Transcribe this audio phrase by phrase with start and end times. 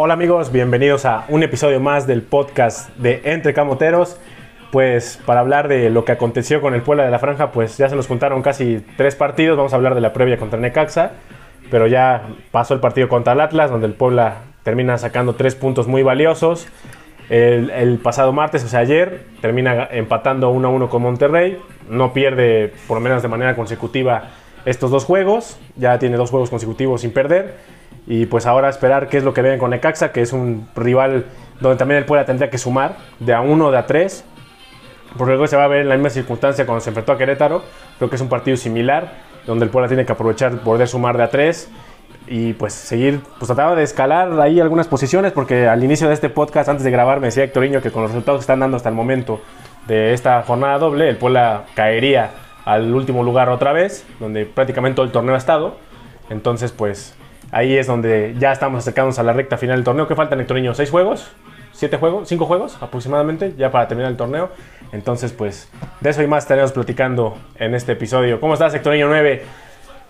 [0.00, 4.16] Hola amigos, bienvenidos a un episodio más del podcast de Entre Camoteros.
[4.70, 7.88] Pues para hablar de lo que aconteció con el Puebla de la Franja, pues ya
[7.88, 9.56] se nos juntaron casi tres partidos.
[9.56, 11.14] Vamos a hablar de la previa contra Necaxa,
[11.68, 15.88] pero ya pasó el partido contra el Atlas, donde el Puebla termina sacando tres puntos
[15.88, 16.68] muy valiosos.
[17.28, 21.58] El, pasado martes, o sea ayer, termina empatando 1 a 1 con Monterrey.
[21.90, 24.28] No pierde, por lo menos de manera consecutiva,
[24.64, 25.58] estos dos juegos.
[25.74, 27.77] Ya tiene dos juegos consecutivos sin perder.
[28.10, 31.26] Y pues ahora esperar qué es lo que ven con Necaxa, que es un rival
[31.60, 34.24] donde también el Puebla tendría que sumar de a uno de a tres.
[35.16, 37.62] Porque luego se va a ver en la misma circunstancia cuando se enfrentó a Querétaro.
[37.98, 39.12] Creo que es un partido similar,
[39.46, 41.70] donde el Puebla tiene que aprovechar poder sumar de a tres
[42.26, 46.28] y pues seguir, pues trataba de escalar ahí algunas posiciones, porque al inicio de este
[46.28, 48.88] podcast, antes de grabar, me decía Hectorinho que con los resultados que están dando hasta
[48.88, 49.40] el momento
[49.86, 52.30] de esta jornada doble, el Puebla caería
[52.64, 55.76] al último lugar otra vez, donde prácticamente todo el torneo ha estado.
[56.28, 57.16] Entonces, pues
[57.50, 60.06] Ahí es donde ya estamos acercándonos a la recta final del torneo.
[60.06, 60.74] ¿Qué faltan, Hectorinho?
[60.74, 61.30] ¿Seis juegos?
[61.72, 62.28] ¿Siete juegos?
[62.28, 63.54] ¿Cinco juegos aproximadamente?
[63.56, 64.50] Ya para terminar el torneo.
[64.92, 68.40] Entonces, pues, de eso y más estaremos platicando en este episodio.
[68.40, 69.44] ¿Cómo estás, Hectorinho 9?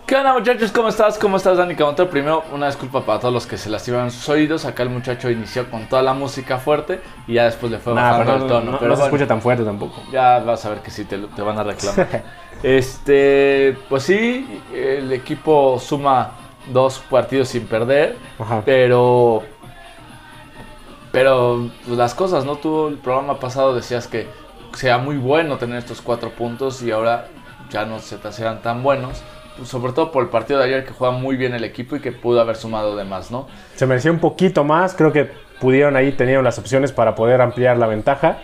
[0.07, 0.73] ¿Qué onda muchachos?
[0.73, 1.19] ¿Cómo estás?
[1.19, 2.09] ¿Cómo estás Dani Camontero?
[2.09, 4.65] Primero una disculpa para todos los que se lastimaron sus oídos.
[4.65, 8.13] Acá el muchacho inició con toda la música fuerte y ya después le fue Nah,
[8.13, 8.71] bajando el no, tono.
[8.73, 10.03] no- pero no se bueno, escucha tan fuerte tampoco.
[10.11, 12.09] ya vas a ver que sí te, te van a reclamar.
[12.63, 16.31] este, pues sí, el equipo suma
[16.73, 18.63] dos partidos sin perder, Ajá.
[18.65, 19.43] pero
[21.13, 22.57] pero pues, las cosas, ¿no?
[22.57, 24.27] Tú el programa pasado decías que
[24.75, 27.27] sea muy bueno tener estos cuatro puntos y ahora
[27.71, 29.23] ya no se te hacían tan buenos.
[29.57, 32.01] pues, sobre todo por el partido de ayer que juega muy bien el equipo y
[32.01, 33.49] que pudo haber sumado de más, ¿no?
[33.75, 34.95] Se mereció un poquito más.
[34.95, 35.31] Creo que
[35.61, 38.39] pudieron ahí, tenían las opciones para poder ampliar la ventaja.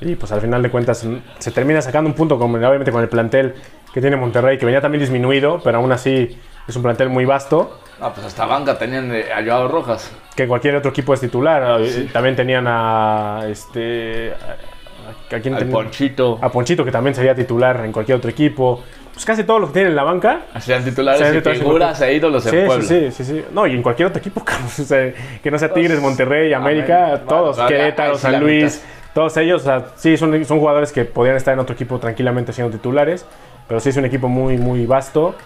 [0.00, 3.00] Y pues al final de cuentas mm, se termina sacando un punto, como obviamente con
[3.02, 3.54] el plantel
[3.92, 6.36] que tiene Monterrey, que venía también disminuido, pero aún así
[6.66, 7.78] es un plantel muy vasto.
[8.00, 10.10] Ah, pues hasta banca tenían eh, a Joao Rojas.
[10.34, 11.80] que cualquier otro equipo es titular.
[12.12, 15.70] También tenían a este a, a quién tenían?
[15.70, 16.38] Ponchito.
[16.42, 18.82] A Ponchito que también sería titular en cualquier otro equipo.
[19.12, 20.40] Pues casi todos los que tienen en la banca.
[20.54, 23.44] Titulares serían titulares en figuras e ídolos Sí, en sí, sí, sí, sí.
[23.52, 24.42] No, y en cualquier otro equipo.
[24.64, 29.36] O sea, que no sea Tigres, Pues, Monterrey, América, América, todos, Querétaro, San Luis, todos
[29.36, 32.76] ellos, o sea, sí, son, son jugadores que podrían estar en otro equipo tranquilamente siendo
[32.76, 33.24] titulares,
[33.68, 35.36] pero sí es un equipo muy, muy vasto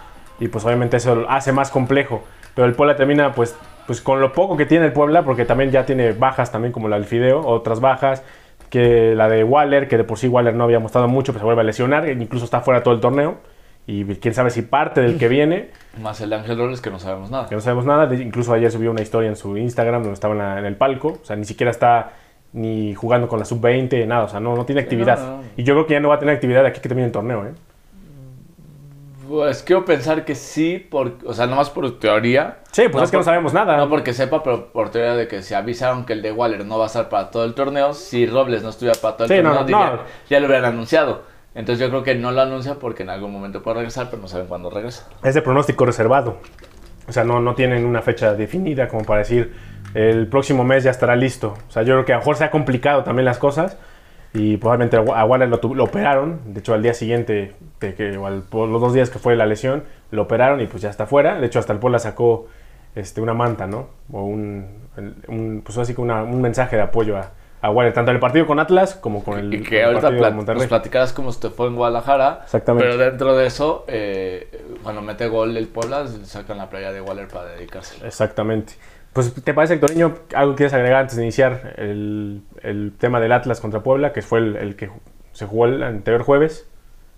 [0.41, 2.25] y pues obviamente eso lo hace más complejo.
[2.55, 3.57] Pero el Puebla termina pues,
[3.87, 6.89] pues con lo poco que tiene el Puebla, porque también ya tiene bajas también como
[6.89, 8.23] la del Fideo, otras bajas,
[8.71, 11.45] que la de Waller, que de por sí Waller no había mostrado mucho, pues se
[11.45, 13.37] vuelve a lesionar, e incluso está fuera todo el torneo.
[13.87, 15.71] Y quién sabe si parte del que viene,
[16.03, 17.49] Más el de Ángel Robles que no sabemos nada.
[17.49, 18.07] que no sabemos nada.
[18.07, 20.77] De- incluso ayer subió una historia en su Instagram donde estaba en, la- en el
[20.77, 21.19] palco.
[21.23, 22.11] O sea, ni siquiera está
[22.53, 24.25] ni jugando con la sub-20, nada.
[24.25, 25.19] O sea, no, no tiene actividad.
[25.19, 25.43] no, no.
[25.57, 27.13] Y yo creo que ya no va a tener actividad de aquí que termine el
[27.13, 27.53] torneo, ¿eh?
[29.29, 32.59] Pues quiero pensar que sí, por, o sea, nomás por teoría.
[32.73, 33.77] Sí, pues es que no sabemos nada.
[33.77, 36.79] No porque sepa, pero por teoría de que se avisaron que el de Waller no
[36.79, 37.93] va a estar para todo el torneo.
[37.93, 40.03] Si Robles no estuviera para todo el Sí, no, torneo, no, diría- no.
[40.31, 41.23] ya lo hubieran anunciado.
[41.55, 44.29] Entonces yo creo que no lo anuncia porque en algún momento puede regresar, pero no
[44.29, 45.09] saben cuándo regresa.
[45.23, 46.39] Es de pronóstico reservado.
[47.09, 49.55] O sea, no, no tienen una fecha definida como para decir
[49.95, 51.55] el próximo mes ya estará listo.
[51.69, 53.77] O sea, yo creo que a lo mejor se ha complicado también las cosas.
[54.35, 56.41] Y probablemente a Wa- a Waller lo, lo operaron.
[56.53, 59.35] De hecho, al día siguiente, de que, o al- por los dos días que fue
[59.37, 61.41] la lesión, lo operaron y pues ya está fuera.
[61.41, 62.47] De hecho, hasta el Puebla sacó
[62.95, 63.89] este, una manta, ¿no?
[64.13, 64.67] O un,
[65.29, 67.31] un- pues así que una- un mensaje de apoyo a,
[67.61, 70.11] a Waller, tanto en el partido con Atlas como con el, Y que el ahorita
[70.11, 72.41] plat- nos platicarás cómo te fue en Guadalajara.
[72.45, 72.87] Exactamente.
[72.89, 74.49] Pero dentro de eso, eh,
[74.83, 78.07] cuando mete gol el Puebla, sacan la playa de Waller para dedicarse.
[78.07, 78.75] Exactamente.
[79.19, 83.61] Pues, ¿te parece, Hectorinho, algo quieres agregar antes de iniciar el, el tema del Atlas
[83.61, 84.93] contra Puebla, que fue el, el que
[85.33, 86.69] se jugó el anterior jueves?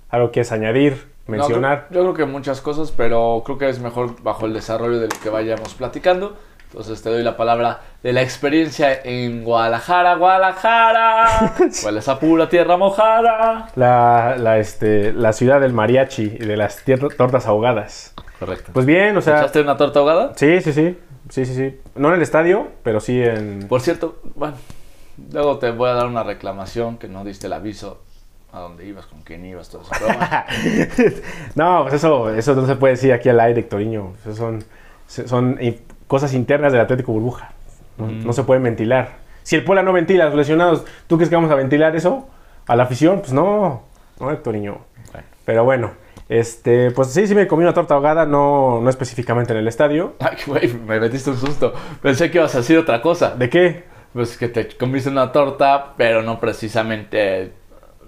[0.08, 1.88] ¿Algo quieres añadir, mencionar?
[1.90, 5.20] yo creo que muchas cosas, pero creo que es mejor bajo el desarrollo de lo
[5.22, 6.38] que vayamos platicando.
[6.70, 11.52] Entonces te doy la palabra de la experiencia en Guadalajara, Guadalajara.
[11.82, 13.68] ¿Cuál es esa pura tierra mojada?
[13.76, 16.82] la, la, este, la ciudad del mariachi y de las
[17.18, 18.14] tortas ahogadas.
[18.38, 18.70] Correcto.
[18.72, 19.40] Pues bien, o sea...
[19.40, 20.32] ¿Echaste una torta ahogada?
[20.36, 20.96] Sí, sí, sí.
[21.30, 21.80] Sí, sí, sí.
[21.94, 23.66] No en el estadio, pero sí en...
[23.68, 24.56] Por cierto, bueno,
[25.32, 28.02] luego te voy a dar una reclamación que no diste el aviso
[28.52, 29.92] a dónde ibas, con quién ibas, todo eso.
[30.04, 30.20] Bueno,
[31.54, 34.14] no, pues eso, eso no se puede decir aquí al aire, Hectorinho.
[34.20, 34.64] Eso son,
[35.06, 35.58] son
[36.08, 37.52] cosas internas del Atlético Burbuja.
[37.96, 39.20] No, no se pueden ventilar.
[39.42, 42.28] Si el Puebla no ventila a los lesionados, ¿tú crees que vamos a ventilar eso?
[42.66, 43.20] ¿A la afición?
[43.20, 43.82] Pues no.
[44.18, 44.78] No, Hectorinho.
[45.12, 45.26] Bueno.
[45.44, 45.90] Pero bueno,
[46.30, 50.14] este, pues sí, sí me comí una torta ahogada, no, no específicamente en el estadio.
[50.20, 51.72] ay, güey, me metiste un susto.
[52.00, 53.34] Pensé que ibas a decir otra cosa.
[53.34, 53.84] ¿De qué?
[54.12, 57.52] Pues que te comiste una torta, pero no precisamente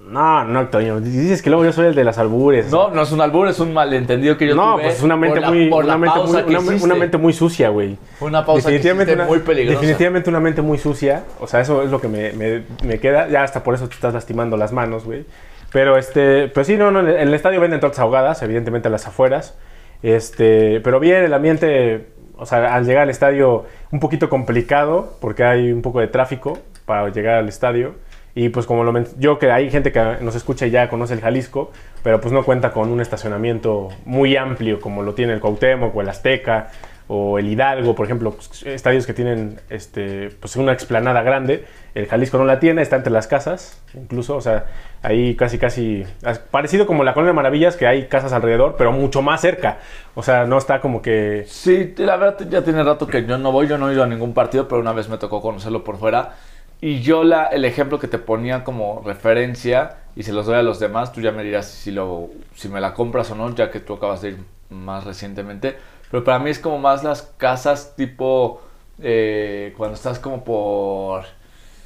[0.06, 1.00] No, no, Toño.
[1.00, 2.70] Dices que luego yo soy el de las albures.
[2.70, 4.82] No, no es un albur, es un malentendido que yo no, tuve.
[4.84, 7.96] pues es una mente la- muy, una mente muy, una, una mente muy sucia, güey.
[8.20, 9.80] Una pausa que hiciste muy peligrosa.
[9.80, 11.24] Definitivamente una mente muy sucia.
[11.40, 13.28] O sea, eso es lo que me, me- me queda.
[13.28, 15.24] Ya hasta por eso te estás lastimando las manos, güey.
[15.72, 19.06] Pero este, pues sí, no, no, en el- estadio venden tortas ahogadas, evidentemente a las
[19.06, 19.56] afueras.
[20.02, 25.44] Este, pero bien, el ambiente, o sea, al llegar al estadio un poquito complicado porque
[25.44, 27.94] hay un poco de tráfico para llegar al estadio.
[28.34, 31.20] Y pues como lo yo que hay gente que nos escucha y ya conoce el
[31.20, 31.70] Jalisco,
[32.02, 36.00] pero pues no cuenta con un estacionamiento muy amplio como lo tiene el Cuauhtémoc o
[36.00, 36.70] el Azteca
[37.08, 41.64] o el Hidalgo, por ejemplo, estadios que tienen este, pues una explanada grande.
[41.94, 44.64] El Jalisco no la tiene, está entre las casas, incluso, o sea,
[45.02, 48.92] ahí casi, casi, as- parecido como la Colonia de Maravillas, que hay casas alrededor, pero
[48.92, 49.78] mucho más cerca.
[50.14, 51.44] O sea, no está como que...
[51.48, 54.06] Sí, la verdad ya tiene rato que yo no voy, yo no he ido a
[54.06, 56.36] ningún partido, pero una vez me tocó conocerlo por fuera.
[56.80, 60.62] Y yo la, el ejemplo que te ponía como referencia, y se los doy a
[60.62, 63.70] los demás, tú ya me dirás si, lo, si me la compras o no, ya
[63.70, 64.38] que tú acabas de ir
[64.70, 65.76] más recientemente.
[66.12, 68.60] Pero para mí es como más las casas tipo,
[69.00, 71.24] eh, cuando estás como por...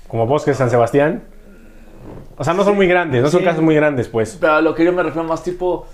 [0.08, 1.23] Como Bosques de San Sebastián.
[2.37, 4.37] O sea, no son muy grandes, no son casas muy grandes, pues.
[4.40, 5.87] Pero a lo que yo me refiero más tipo,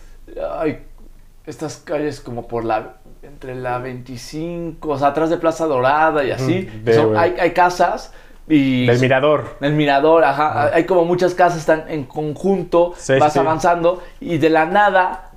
[0.59, 0.81] ay,
[1.47, 6.31] estas calles como por la, entre la 25, o sea, atrás de Plaza Dorada y
[6.31, 6.69] así.
[6.93, 8.13] Son- hay, hay casas
[8.49, 8.87] y...
[8.87, 9.45] Del Mirador.
[9.61, 10.71] El mirador, ajá.
[10.75, 13.39] Hay como muchas casas están en conjunto, Sí, vas sí.
[13.39, 15.32] avanzando y de la nada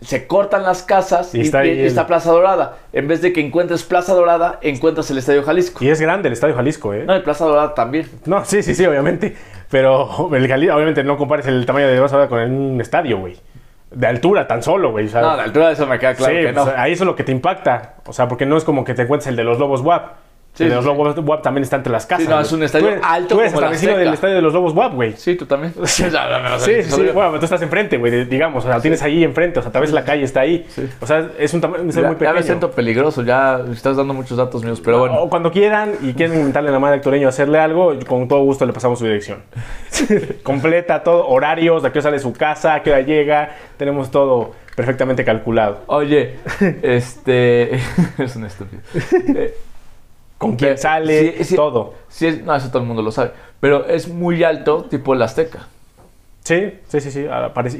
[0.00, 2.76] se cortan las casas Y y, está y- ahí y está el- Plaza Dorada.
[2.92, 5.84] En vez de que encuentres Plaza Dorada, encuentras el Estadio Jalisco.
[5.84, 7.04] Y es grande el Estadio Jalisco, ¿eh?
[7.06, 8.08] No, el Plaza Dorada también.
[8.26, 9.36] No, sí, sí, sí, obviamente.
[9.70, 13.36] Pero el Jalisco, obviamente no compares el tamaño de Barça con un estadio, güey.
[13.90, 15.06] De altura, tan solo, güey.
[15.06, 16.64] No, la altura de eso me queda claro sí, que no.
[16.64, 17.94] pues, ahí eso es lo que te impacta.
[18.06, 20.25] O sea, porque no es como que te encuentres el de los Lobos WAP.
[20.56, 20.84] Sí, de los.
[20.84, 22.24] Lobos WAP también está entre las casas.
[22.24, 24.04] Sí, no, es un estadio Tú alto Tú eres como hasta la vecino Azteca.
[24.04, 25.12] del estadio de los Lobos WAP, güey.
[25.16, 25.74] Sí, tú también.
[25.86, 27.02] Sí, sí, sí.
[27.12, 28.64] Bueno, tú estás enfrente, güey, digamos.
[28.64, 29.58] O sea, lo tienes ahí enfrente.
[29.58, 30.66] O sea, tal vez la calle está ahí.
[30.68, 30.88] Sí.
[31.00, 32.34] O sea, es un tamaño Ya, muy ya pequeño.
[32.34, 35.16] me siento peligroso, ya estás dando muchos datos míos, pero bueno.
[35.20, 38.64] O cuando quieran y quieren inventarle la madre a Hectoreño hacerle algo, con todo gusto
[38.66, 39.42] le pasamos su dirección.
[40.42, 44.52] Completa todo, horarios, a qué hora sale su casa, a qué hora llega, tenemos todo
[44.74, 45.80] perfectamente calculado.
[45.86, 46.36] Oye,
[46.82, 47.74] este.
[48.18, 48.82] es un estúpido.
[50.38, 51.56] Con quién sale, sí, sí.
[51.56, 51.94] todo.
[52.08, 53.30] sí, es- no, eso todo el mundo lo sabe.
[53.60, 55.66] Pero es muy alto, tipo el Azteca.
[56.44, 57.26] Sí, sí, sí, sí.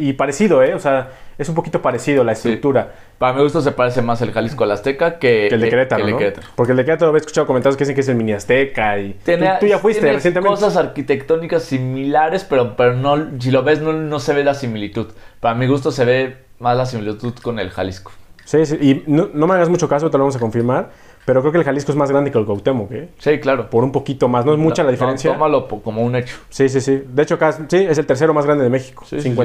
[0.01, 0.75] Y parecido, ¿eh?
[0.75, 2.49] O sea, es un poquito parecido la Sí.
[2.49, 5.69] estructura Para mi gusto se parece más el Jalisco al Azteca que, que el de
[5.71, 6.19] Querétaro, que el de ¿no?
[6.19, 6.49] Querétaro.
[6.57, 9.13] Porque el de Querétaro había escuchado comentarios que dicen que es el mini Azteca y...
[9.25, 10.49] Tiene- tú, tú ya fuiste recientemente.
[10.53, 15.07] cosas arquitectónicas similares, pero, pero no, si lo ves no, no se ve la similitud.
[15.41, 18.11] Para mi gusto se ve más la similitud con el Jalisco.
[18.45, 18.77] Sí, sí.
[18.81, 20.91] Y no, no me hagas mucho caso, te lo vamos a confirmar,
[21.27, 23.09] pero creo que el Jalisco es más grande que el Cuauhtémoc, ¿eh?
[23.19, 23.69] Sí, claro.
[23.69, 24.47] Por un poquito más.
[24.47, 25.33] No es mucha la No, diferencia.
[25.33, 26.37] tómalo como un hecho.
[26.49, 27.03] Sí, sí, sí.
[27.07, 29.05] De hecho, acá sí, es el tercero más grande de México.
[29.05, 29.37] Sí, sí, sí.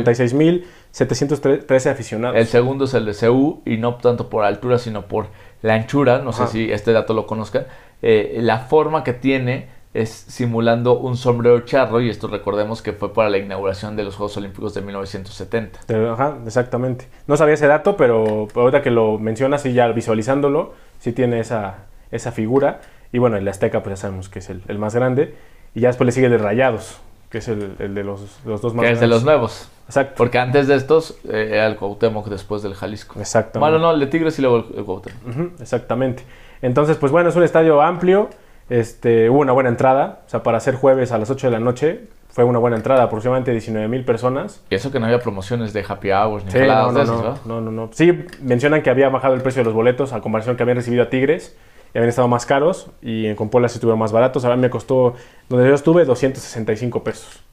[0.93, 2.37] 56.713 aficionados.
[2.37, 5.27] El segundo es el de CU y no tanto por altura, sino por
[5.61, 6.19] la anchura.
[6.19, 7.65] No sé si este dato lo conozcan.
[8.01, 13.13] Eh, la forma que tiene es simulando un sombrero charro y esto recordemos que fue
[13.13, 15.81] para la inauguración de los Juegos Olímpicos de 1970.
[15.85, 17.07] Pero, Ajá, exactamente.
[17.27, 21.86] No sabía ese dato, pero ahorita que lo mencionas y ya visualizándolo, sí tiene esa,
[22.12, 22.79] esa figura.
[23.12, 25.36] Y bueno, el Azteca, pues ya sabemos que es el, el más grande.
[25.75, 28.62] Y ya después le sigue el de Rayados, que es el, el de los, los
[28.62, 29.69] dos más Que es de los nuevos.
[29.88, 30.15] Exacto.
[30.15, 33.19] Porque antes de estos eh, era el Cuauhtémoc después del Jalisco.
[33.19, 33.60] Exactamente.
[33.60, 35.60] Bueno, no, el de Tigres y luego el, el Cuauhtémoc.
[35.60, 36.24] Exactamente.
[36.62, 38.29] Entonces, pues bueno, es un estadio amplio.
[38.71, 40.21] Este, hubo una buena entrada.
[40.25, 43.03] O sea, para ser jueves a las 8 de la noche, fue una buena entrada,
[43.03, 44.63] aproximadamente 19 mil personas.
[44.69, 47.39] Y eso que no había promociones de happy hours ni Sí, no, de no, no,
[47.43, 47.89] no, no, no.
[47.91, 51.03] Sí, mencionan que había bajado el precio de los boletos a comparación que habían recibido
[51.03, 51.57] a Tigres
[51.93, 54.45] y habían estado más caros y en Compuela sí estuvieron más baratos.
[54.45, 55.15] A mí me costó,
[55.49, 57.43] donde yo estuve, 265 pesos.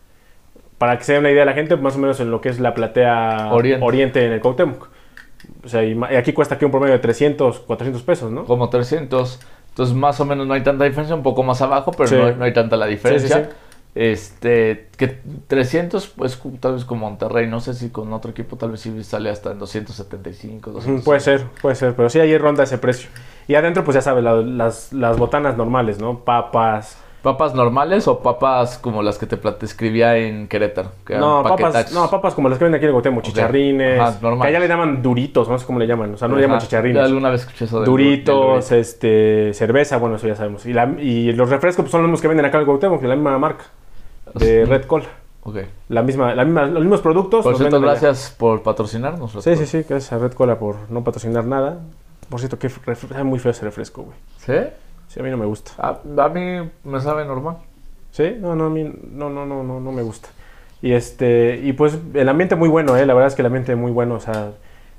[0.78, 2.60] Para que se dé una idea la gente, más o menos en lo que es
[2.60, 3.84] la platea Oriente.
[3.84, 4.88] Oriente, en el Cuauhtémoc.
[5.64, 8.44] O sea, y aquí cuesta aquí un promedio de 300, 400 pesos, ¿no?
[8.44, 9.40] como 300.
[9.78, 12.16] Entonces, más o menos no hay tanta diferencia, un poco más abajo, pero Sí.
[12.16, 13.28] no, hay- no hay tanta la diferencia.
[13.37, 13.56] Sí, sí, sí.
[13.94, 18.73] Este, que 300, pues tal vez con Monterrey, no sé si con otro equipo tal
[18.73, 21.04] vez sí sale hasta en 275, Ujú, 200.
[21.04, 23.08] Puede ser, puede ser, pero sí ahí ronda ese precio.
[23.47, 26.25] Y adentro, pues ya sabes, la- las, las botanas normales, ¿no?
[26.25, 26.99] Papas.
[27.22, 30.90] ¿Papas normales o papas como las que te escribía en Querétaro?
[31.04, 34.00] Que No papas, no, papas como las que venden aquí en el Cuauhtémoc, chicharrines.
[34.00, 34.42] Ajá, normal.
[34.42, 36.14] que allá le llaman duritos, no sé cómo le llaman.
[36.14, 37.02] O sea, no le llaman chicharrines.
[37.04, 40.64] alguna vez escuché eso del- Duritos, del este, cerveza, bueno, eso ya sabemos.
[40.66, 43.00] Y, la- y los refrescos pues, son los mismos que venden acá en el Cuauhtémoc,
[43.02, 43.64] de la misma marca.
[44.34, 45.06] De Red Cola.
[45.42, 45.56] Ok.
[45.88, 47.42] La misma, la misma, los mismos productos.
[47.42, 47.84] Por cierto, allá.
[47.87, 49.32] gracias por patrocinarnos.
[49.42, 51.78] Sí, sí, sí, gracias a Red Cola por no patrocinar nada.
[52.28, 54.16] Por cierto, que sabe muy feo ese refresco, güey.
[54.37, 54.68] ¿Sí?
[55.09, 55.73] Sí, a mí no me gusta.
[55.79, 57.57] A, a mí me sabe normal.
[58.12, 58.37] ¿Sí?
[58.41, 60.29] No, no, a mí no, no, no, no, no me gusta.
[60.81, 63.05] Y este y pues el ambiente muy bueno, ¿eh?
[63.05, 64.53] la verdad es que el ambiente muy bueno, o sea,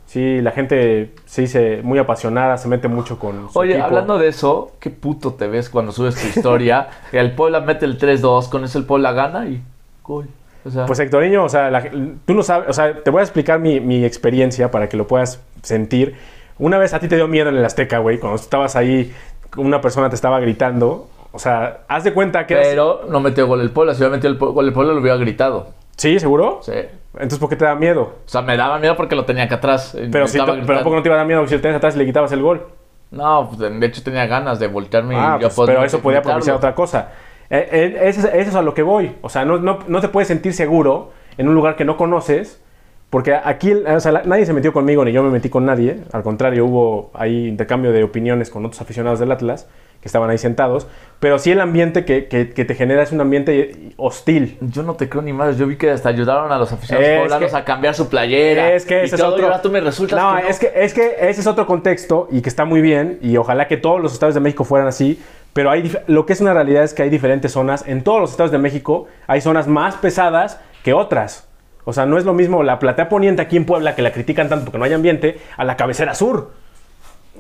[0.07, 3.85] sí, la gente se dice muy apasionada, se mete mucho con su Oye, equipo.
[3.87, 6.87] hablando de eso, qué puto te ves cuando subes tu historia.
[7.13, 9.61] el Puebla mete el 3-2, con eso el Puebla gana y
[10.03, 10.27] gol.
[10.65, 11.89] O sea, Pues Hectorinho, o sea, la-
[12.25, 15.07] tú no sabes, o sea, te voy a explicar mi, mi experiencia para que lo
[15.07, 16.15] puedas sentir.
[16.57, 19.13] Una vez a ti te dio miedo en el Azteca, güey, cuando estabas ahí,
[19.57, 21.07] una persona te estaba gritando.
[21.31, 22.55] O sea, haz de cuenta que...
[22.55, 23.93] eras- pero no metió gol el Puebla.
[23.93, 25.67] Si hubiera metido el gol el Puebla, lo hubiera gritado.
[25.95, 26.59] ¿Sí, seguro?
[26.61, 26.73] Sí.
[27.13, 28.01] Entonces, ¿por qué te da miedo?
[28.25, 29.95] O sea, me daba miedo porque lo tenía acá atrás.
[29.95, 30.81] y Pero, si estaba pero.
[30.83, 32.31] ¿por qué no te iba a dar miedo si lo tenías atrás y le quitabas
[32.31, 32.65] el gol?
[33.11, 36.21] No, pues, de hecho tenía ganas de voltearme Ah, y yo pues, pero eso podía
[36.21, 37.09] propiciar otra cosa.
[37.49, 39.15] Eh, eh, Eso es, eso es a lo que voy.
[39.21, 42.61] O sea, no, no, no te puedes sentir seguro en un lugar que no conoces,
[43.09, 45.99] porque aquí o sea, la- nadie se metió conmigo ni yo me metí con nadie.
[46.11, 49.67] Al contrario, hubo ahí intercambio de opiniones con otros aficionados del Atlas
[50.01, 50.87] que estaban ahí sentados.
[51.19, 54.57] Pero sí el ambiente que, que- que te genera es un ambiente hostil.
[54.61, 55.57] Yo no te creo ni más.
[55.57, 58.71] Yo vi que hasta ayudaron a los aficionados Es poblanos a cambiar su playera.
[58.73, 59.41] Es que y ese es todo, otro.
[59.41, 60.47] y ahora tú me resultas no, que no.
[60.49, 63.67] es que es que ese es otro contexto y que está muy bien y ojalá
[63.67, 65.19] que todos los estados de México fueran así.
[65.51, 67.83] Pero hay lo que es una realidad es que hay diferentes zonas.
[67.87, 71.48] En todos los estados de México hay zonas más pesadas que otras.
[71.85, 74.49] O sea, no es lo mismo la platea poniente aquí en Puebla, que la critican
[74.49, 76.51] tanto porque no hay ambiente, a la cabecera sur.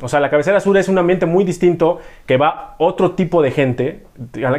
[0.01, 3.51] O sea, la cabecera sur es un ambiente muy distinto que va otro tipo de
[3.51, 4.03] gente,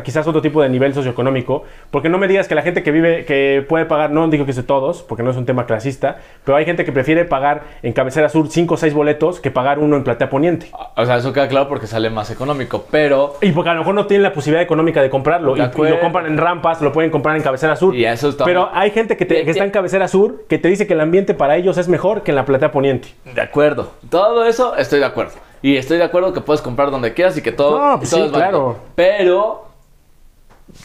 [0.05, 3.25] quizás otro tipo de nivel socioeconómico, porque no me digas que la gente que vive,
[3.25, 6.57] que puede pagar, no digo que de todos, porque no es un tema clasista, pero
[6.57, 9.97] hay gente que prefiere pagar en cabecera sur 5 o 6 boletos que pagar uno
[9.97, 10.69] en platea poniente.
[10.97, 12.85] O sea, eso queda claro porque sale más económico.
[12.91, 15.55] Pero Y porque a lo mejor no tienen la posibilidad económica de comprarlo.
[15.55, 17.95] De Y, lo compran en rampas, lo pueden comprar en cabecera sur.
[17.95, 20.69] Y eso está Pero hay gente que, te- Que- está en cabecera sur que te
[20.69, 23.09] dice que el ambiente para ellos es mejor que en la platea poniente.
[23.35, 23.93] De acuerdo.
[24.11, 25.30] Todo eso estoy de acuerdo.
[25.63, 28.21] Y estoy de acuerdo que puedes comprar donde quieras y que todo, No, pues todo
[28.21, 28.51] sí, es válido.
[28.51, 28.79] claro.
[28.95, 29.65] Pero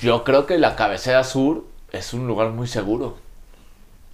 [0.01, 3.15] yo creo que la cabecera sur es un lugar muy seguro.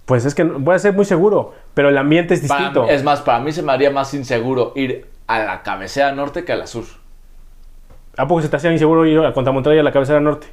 [0.04, 2.84] Pues es que a ser muy seguro, pero el ambiente es distinto.
[2.84, 6.44] mí- es más, para mí se me haría más inseguro ir a la cabecera norte
[6.44, 6.84] que a la sur.
[8.16, 10.48] ¿A poco se te hacía inseguro ir a contra Monterrey a la cabecera norte?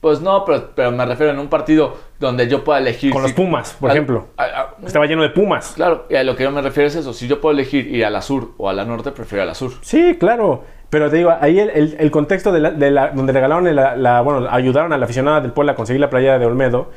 [0.00, 3.12] Pues no, pero, pero me refiero en un partido donde yo pueda elegir.
[3.12, 4.26] Con los Pumas, por ejemplo.
[4.36, 5.72] a- a- Estaba lleno de Pumas.
[5.74, 7.12] claro, y a lo que yo me refiero es eso.
[7.12, 9.54] Si yo puedo elegir ir a la sur o a la norte, prefiero a la
[9.54, 9.72] sur.
[9.80, 10.62] Sí, claro.
[10.90, 13.96] Pero te digo, ahí el, el- el contexto de la, de la- donde regalaron la,
[13.96, 16.90] la- bueno, ayudaron a la aficionada del pueblo a conseguir la playera de Olmedo,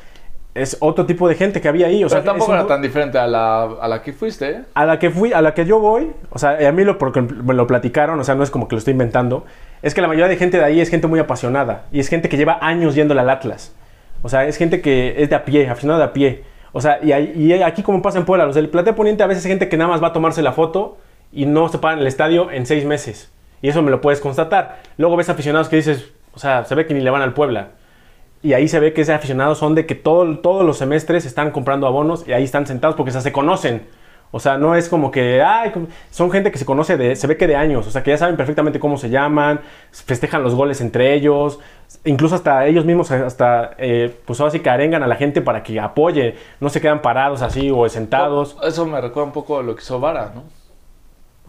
[0.54, 2.04] es otro tipo de gente que había ahí.
[2.04, 4.50] O sea, pero tampoco es un- era tan diferente a la, a la que fuiste,
[4.52, 4.62] ¿eh?
[4.76, 7.22] a la que fui, a la que yo voy, o sea, a mí lo, porque
[7.22, 9.46] me lo platicaron, o sea, no es como que lo estoy inventando,
[9.82, 12.30] es que la mayoría de gente de ahí es gente muy apasionada y es gente
[12.30, 13.76] que lleva años yéndole al Atlas.
[14.22, 16.44] O sea, es gente que es de a pie, aficionado de a pie.
[16.72, 19.44] O sea, y, y aquí como pasa en Puebla, los del Platea Poniente a veces
[19.46, 20.98] hay gente que nada más va a tomarse la foto
[21.32, 23.32] y no se para en el estadio en seis meses.
[23.62, 24.82] Y eso me lo puedes constatar.
[24.98, 27.70] Luego ves aficionados que dices, o sea, se ve que ni le van al Puebla.
[28.44, 31.52] Y ahí se ve que esos aficionados son de que todo, todos los semestres están
[31.52, 33.84] comprando abonos y ahí están sentados porque se conocen.
[34.32, 35.72] O sea, no es como que, ay,
[36.10, 38.18] son gente que se conoce de, se ve que de años, o sea, que ya
[38.18, 39.60] saben perfectamente cómo se llaman,
[39.92, 41.60] festejan los goles entre ellos,
[42.06, 45.64] incluso hasta ellos mismos, hasta, eh, pues ahora sí que arengan a la gente para
[45.64, 48.56] que apoye, no se quedan parados así o sentados.
[48.64, 50.44] Eso me recuerda un poco a lo que hizo Vara, ¿no?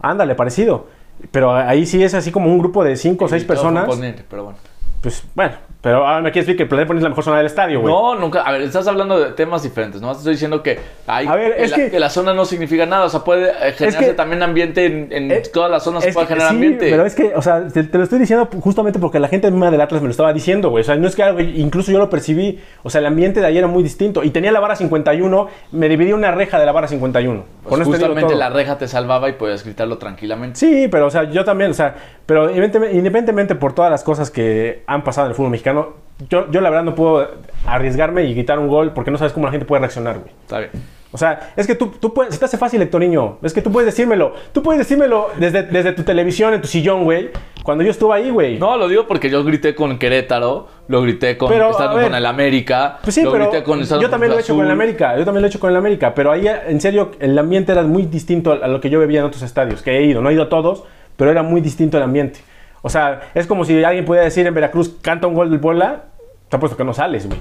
[0.01, 0.87] Ándale, parecido.
[1.31, 3.87] Pero ahí sí es así como un grupo de cinco o seis personas.
[4.29, 4.57] pero bueno.
[5.03, 7.35] Pues bueno, pero ahora me quieres decir que el Platea Poniente es la mejor zona
[7.37, 7.93] del estadio, güey.
[7.93, 8.41] No, nunca.
[8.43, 10.13] A ver, estás hablando de temas diferentes, ¿no?
[10.13, 13.03] Te estoy diciendo que, hay, A ver, es la, que- la zona no significa nada.
[13.03, 16.05] O sea, puede eh, generarse que- también ambiente en, en Eh, todas las zonas.
[16.05, 16.89] Puede que- generar sí, ambiente.
[16.89, 19.69] Pero es que, o sea, te, te lo estoy diciendo justamente porque la gente misma
[19.71, 20.83] del Atlas me lo estaba diciendo, güey.
[20.83, 22.61] O sea, no es que algo, incluso yo lo percibí.
[22.83, 24.23] O sea, el ambiente de ayer era muy distinto.
[24.23, 27.43] Y tenía la vara 51, me dividí una reja de la vara 51.
[27.63, 30.57] Pues Con justamente la reja te salvaba y podías gritarlo tranquilamente.
[30.57, 31.93] Sí, pero o sea, yo también, o sea,
[32.25, 35.93] pero independientemente por todas las cosas que han pasado en el fútbol mexicano,
[36.29, 37.29] yo, yo la verdad no puedo
[37.65, 40.31] arriesgarme y gritar un gol porque no sabes cómo la gente puede reaccionar, güey.
[40.41, 40.71] Está bien.
[41.11, 43.37] O sea, es que tú, tú puedes, se te hace fácil, Héctor Niño.
[43.43, 44.33] Es que tú puedes decírmelo.
[44.51, 47.29] Tú puedes decírmelo desde, desde tu televisión, en tu sillón, güey.
[47.61, 48.57] Cuando yo estuve ahí, güey.
[48.57, 52.05] No, lo digo porque yo grité con Querétaro, lo grité con Pero, estando ver.
[52.05, 54.55] con el América, Pues sí, lo pero grité con estando yo también lo he hecho
[54.55, 54.71] con el.
[54.71, 55.15] América.
[55.15, 56.15] Yo también lo he hecho con el América.
[56.15, 59.25] Pero ahí, en serio, el ambiente era muy distinto a lo que yo vivía en
[59.27, 59.83] otros estadios.
[59.83, 60.19] Que he ido.
[60.19, 60.83] No he ido a todos,
[61.15, 62.39] pero era muy distinto el ambiente.
[62.83, 66.03] O sea, es como si alguien pudiera decir en Veracruz, canta un gol del Puebla,
[66.49, 67.39] te apuesto que no sales, güey.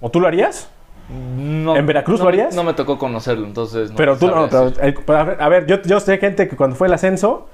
[0.00, 0.68] ¿O tú lo harías?
[1.36, 2.54] No, ¿En Veracruz no lo harías?
[2.56, 4.48] No me tocó conocerlo, entonces no pero tú no.
[4.48, 7.46] Pero, el- a ver, yo, yo sé gente que cuando fue el ascenso,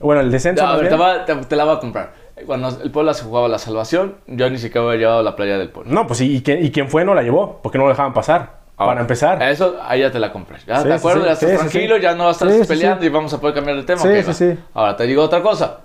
[0.00, 0.62] bueno, el descenso.
[0.64, 2.12] Ya, a ver, te, va- te- te la voy a comprar.
[2.46, 5.68] Cuando el Puebla se jugaba la salvación, yo ni siquiera había llevado la playa del
[5.68, 5.92] Puebla.
[5.92, 8.12] No, pues y, y, quien, y quien fue no la llevó, porque no lo dejaban
[8.14, 8.64] pasar.
[8.76, 9.40] Ahora, para empezar.
[9.42, 10.58] Eso, ahí ya te la compré.
[10.66, 13.04] Ya Sí, te acuerdas, sí, ya estás sí, tranquilo, ya no vas a estar peleando
[13.04, 14.00] y vamos a poder cambiar de tema.
[14.00, 14.32] Sí, ok, sí, va.
[14.32, 14.58] sí.
[14.74, 15.78] Ahora te digo otra cosa.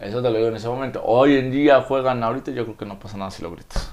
[0.00, 1.02] Eso te lo digo en ese momento.
[1.04, 3.92] Hoy en día juegan ahorita, yo creo que no pasa nada si lo gritas.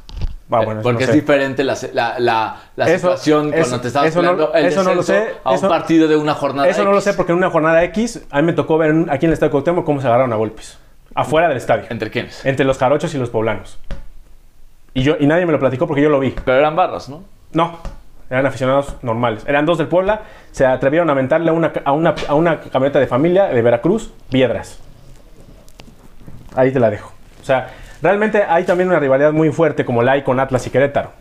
[0.51, 1.13] Ah, bueno, Porque no es sé.
[1.13, 4.83] diferente la, la, la, la Eso- situación eso- cuando te estabas eso no- el eso
[4.83, 7.39] no lo sé, a un partido de una jornada Eso no lo sé porque en
[7.39, 10.07] una jornada X a mí me tocó ver aquí en el Estadio Cuauhtémoc cómo se
[10.07, 10.77] agarraron a golpes.
[11.15, 11.85] Afuera del estadio.
[11.89, 12.45] ¿Entre quiénes?
[12.45, 13.79] Entre los jarochos y los poblanos.
[14.93, 16.29] Y, yo, y nadie me lo platicó porque yo lo vi.
[16.45, 17.24] Pero eran barras, ¿no?
[17.53, 17.79] No,
[18.29, 19.43] eran aficionados normales.
[19.47, 20.21] Eran dos del Puebla.
[20.51, 24.12] Se atrevieron a aventarle a una, a una, a una camioneta de familia de Veracruz,
[24.29, 24.79] piedras.
[26.55, 27.13] Ahí te la dejo.
[27.41, 27.69] O sea,
[28.01, 31.12] realmente hay también una rivalidad muy fuerte como la hay con Atlas y Querétaro.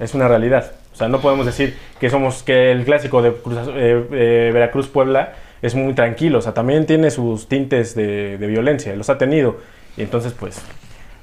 [0.00, 0.72] Es una realidad.
[0.92, 5.74] O sea, no podemos decir que somos que el clásico de eh, eh, Veracruz-Puebla es
[5.74, 6.38] muy tranquilo.
[6.38, 8.94] O sea, también tiene sus tintes de, de violencia.
[8.96, 9.58] Los ha tenido.
[9.96, 10.60] Y entonces, pues...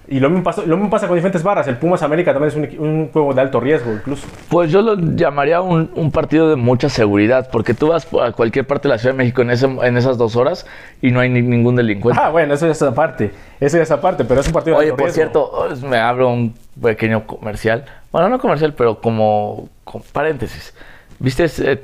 [0.07, 1.67] Y lo mismo, pasa, lo mismo pasa con diferentes barras.
[1.67, 4.27] El Pumas América también es un, un juego de alto riesgo, incluso.
[4.49, 8.67] Pues yo lo llamaría un, un partido de mucha seguridad, porque tú vas a cualquier
[8.67, 10.67] parte de la Ciudad de México en, ese, en esas dos horas
[11.01, 12.21] y no hay ni- ningún delincuente.
[12.23, 13.31] Ah, bueno, eso ya es aparte.
[13.59, 15.15] Eso ya es aparte, pero es un partido de Oye, alto por riesgo.
[15.23, 17.85] cierto, es- me abro un pequeño comercial.
[18.11, 20.73] Bueno, no comercial, pero como, con paréntesis.
[21.17, 21.83] ¿Viste ese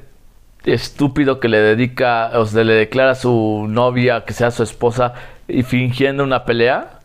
[0.64, 5.14] estúpido que le dedica, o sea, le declara a su novia que sea su esposa
[5.48, 7.00] y fingiendo una pelea?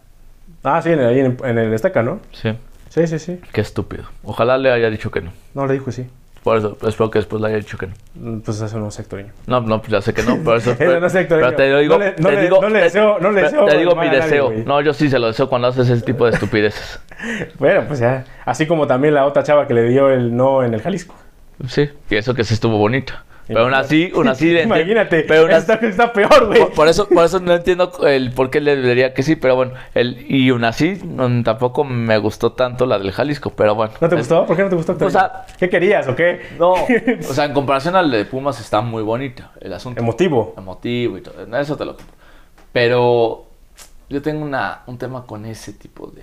[0.68, 2.18] Ah, sí, en el- en, en el Estaca, ¿no?
[2.32, 2.52] Sí,
[2.88, 3.40] Sí, sí, sí.
[3.52, 4.04] qué estúpido.
[4.24, 5.30] Ojalá le haya dicho que no.
[5.54, 6.06] No, le dijo sí.
[6.42, 7.94] Por eso, espero que después le haya dicho que no.
[8.14, 9.32] Mm, Pues eso no es sectoriño.
[9.46, 10.72] No, no, pues ya sé que no, por eso.
[10.78, 12.78] Eso no es pero te lo digo, no le- no te le- digo, no le
[12.80, 14.52] te- deseo- no le deseo Te digo mi nadie, deseo.
[14.64, 17.00] no, yo sí se lo deseo cuando haces ese tipo de estupideces.
[17.58, 18.24] Bueno, pues ya.
[18.44, 21.14] Así como también la otra chava que le dio el no en el Jalisco.
[21.68, 23.14] Sí, y eso que sí estuvo bonito.
[23.46, 24.58] Pero aún así, aún así.
[24.58, 26.58] Imagínate, Pero aún así- está, está peor, güey.
[26.60, 29.54] por, por eso, por eso no entiendo el por qué le diría que sí, pero
[29.56, 33.92] bueno, el, y aún así no, tampoco me gustó tanto la del Jalisco, pero bueno.
[34.00, 34.46] ¿No te Es- gustó?
[34.46, 34.96] ¿Por qué no te gustó?
[35.00, 36.40] O sea- ¿Qué querías o qué?
[36.58, 36.72] No,
[37.30, 40.00] O sea, en comparación al de Pumas está muy bonito el asunto.
[40.00, 40.54] Emotivo.
[40.56, 41.34] Emotivo y todo.
[41.58, 41.96] Eso te lo.
[42.72, 43.46] Pero
[44.08, 46.22] yo tengo una, un tema con ese tipo de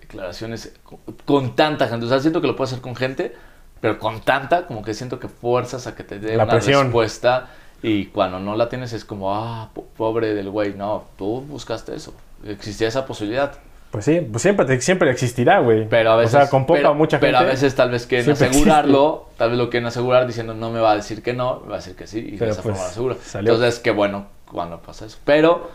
[0.00, 2.06] declaraciones con, con tanta gente.
[2.06, 3.34] O sea, siento que lo puedo hacer con gente,
[3.80, 6.84] pero con tanta, como que siento que fuerzas a que te dé La una presión.
[6.84, 7.48] respuesta.
[7.82, 10.74] Y cuando no la tienes es como, ah, po- pobre del güey.
[10.74, 12.12] No, tú buscaste eso.
[12.46, 13.52] Existía esa posibilidad.
[13.90, 15.88] Pues sí, pues siempre, siempre existirá, güey.
[15.88, 17.50] Pero a veces, O sea, con poca pero, o mucha pero gente.
[17.50, 20.92] a veces tal vez quieren asegurarlo, tal vez lo quieren asegurar diciendo no me va
[20.92, 22.74] a decir que no, me va a decir que sí y de Pero, esa pues,
[22.74, 23.16] forma lo asegura.
[23.24, 23.52] salió.
[23.54, 25.18] Entonces, qué bueno cuando pasa eso.
[25.24, 25.70] Pero,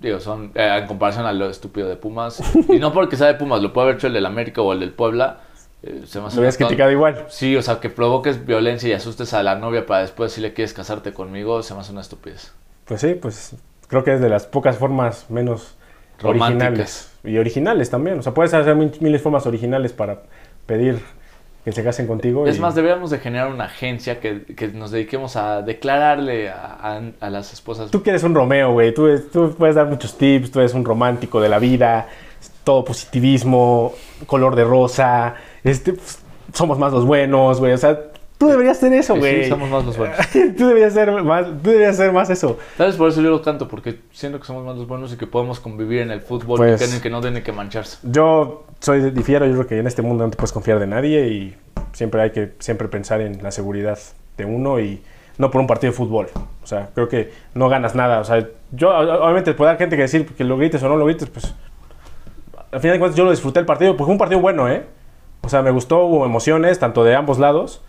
[0.00, 3.34] digo, son eh, en comparación a lo estúpido de Pumas, y no porque sea de
[3.34, 5.40] Pumas, lo puede haber hecho el del América o el del Puebla,
[5.82, 7.26] eh, se me hace Lo habías criticado igual.
[7.28, 10.52] Sí, o sea, que provoques violencia y asustes a la novia para después si le
[10.52, 12.52] quieres casarte conmigo, se me hace una estupidez.
[12.84, 13.54] Pues sí, pues
[13.86, 15.76] creo que es de las pocas formas menos
[16.20, 16.58] Románticas.
[16.68, 17.12] originales.
[17.24, 18.18] Y originales también.
[18.18, 20.22] O sea, puedes hacer mil- miles de formas originales para
[20.66, 21.00] pedir
[21.64, 22.46] que se casen contigo.
[22.46, 26.78] Es y- más, deberíamos de generar una agencia que, que nos dediquemos a declararle a,
[26.80, 28.94] a- a las esposas Tú que eres un Romeo, güey.
[28.94, 30.50] Tú, tú puedes dar muchos tips.
[30.50, 32.08] Tú eres un romántico de la vida.
[32.64, 33.92] Todo positivismo,
[34.26, 35.34] color de rosa.
[35.64, 36.18] Este, pues,
[36.52, 37.72] somos más los buenos, güey.
[37.72, 37.98] O sea,
[38.38, 39.44] tú deberías hacer eso, güey.
[39.44, 40.16] sí, somos más los buenos.
[40.56, 42.58] tú deberías ser más, tú deberías hacer más eso.
[42.76, 45.16] Tal vez por eso yo lo canto, porque siento que somos más los buenos y
[45.16, 47.98] que podemos convivir en el fútbol Pues- y que, que no tiene que mancharse.
[48.02, 51.28] Yo soy difiero, yo creo que en este mundo no te puedes confiar de nadie
[51.28, 51.56] y
[51.92, 53.98] siempre hay que siempre pensar en la seguridad
[54.36, 55.02] de uno y
[55.36, 56.28] no por un partido de fútbol.
[56.62, 58.20] O sea, creo que no ganas nada.
[58.20, 61.04] O sea, yo obviamente puede haber gente que decir que lo grites o no lo
[61.06, 61.54] grites, pues
[62.70, 64.84] al final de cuentas yo lo disfruté el partido, porque fue un partido bueno, ¿eh?
[65.42, 67.82] O sea, me gustó, hubo emociones, tanto de ambos lados.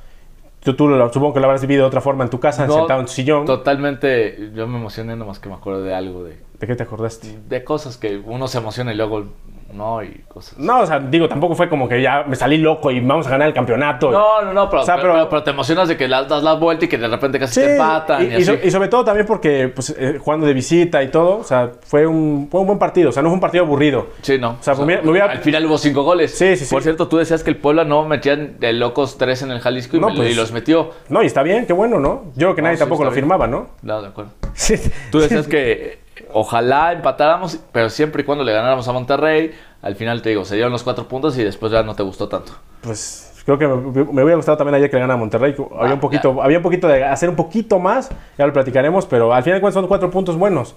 [0.62, 2.74] Tú, tú lo- supongo que lo habrás vivido de otra forma en tu casa, No,
[2.74, 3.46] sentado en tu sillón.
[3.46, 7.40] Totalmente, yo me emocioné nomás que me acuerdo de algo, de, ¿De qué te acordaste?
[7.48, 9.26] de cosas que uno se emociona y luego
[9.74, 10.58] no, y cosas.
[10.58, 13.30] No, o sea, digo, tampoco fue como que ya me salí loco y vamos a
[13.30, 14.12] ganar el campeonato.
[14.12, 16.44] No, no, no, pero, O sea, pero, pero- pero te emocionas de que la- das
[16.44, 18.24] la vuelta y que de repente casi Sí, te empatan.
[18.24, 18.68] Y, y, y so- así.
[18.68, 22.06] y sobre todo también porque pues, eh, jugando de visita y todo, o sea, fue
[22.08, 24.08] un, fue un buen partido, o sea, no fue un partido aburrido.
[24.22, 24.58] Sí, no.
[24.60, 26.32] O sea, me hubiera- Al final hubo cinco goles.
[26.38, 26.74] Sí, sí, sí.
[26.74, 29.98] Por cierto, tú decías que el Puebla no metían de locos tres en el Jalisco
[29.98, 30.92] y, No, me- pues- los metió.
[31.10, 32.26] No, y está bien, qué bueno, ¿no?
[32.36, 33.24] Yo creo que No, nadie sí, tampoco lo bien.
[33.24, 33.68] firmaba, ¿no?
[33.82, 34.32] No, de acuerdo.
[34.54, 34.76] Sí.
[35.12, 36.00] Tú decías que
[36.34, 39.52] ojalá empatáramos, pero siempre y cuando le ganáramos a Monterrey,
[39.82, 42.28] al final te digo, se dieron los cuatro puntos y después ya no te gustó
[42.28, 42.54] tanto.
[42.82, 45.56] Pues creo que me, me hubiera gustado también ayer que le ganara a Monterrey.
[45.80, 49.34] Había un poquito, había un poquito de hacer un poquito más, ya lo platicaremos, pero
[49.34, 50.76] al final de cuentas son cuatro puntos buenos.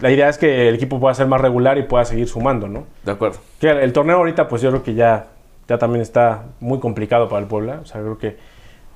[0.00, 2.86] La idea es que el equipo pueda ser más regular y pueda seguir sumando, ¿no?
[3.04, 3.38] De acuerdo.
[3.60, 5.26] Que el, el torneo ahorita, pues yo creo que ya,
[5.68, 7.80] ya también está muy complicado para el Puebla.
[7.82, 8.36] O sea, creo que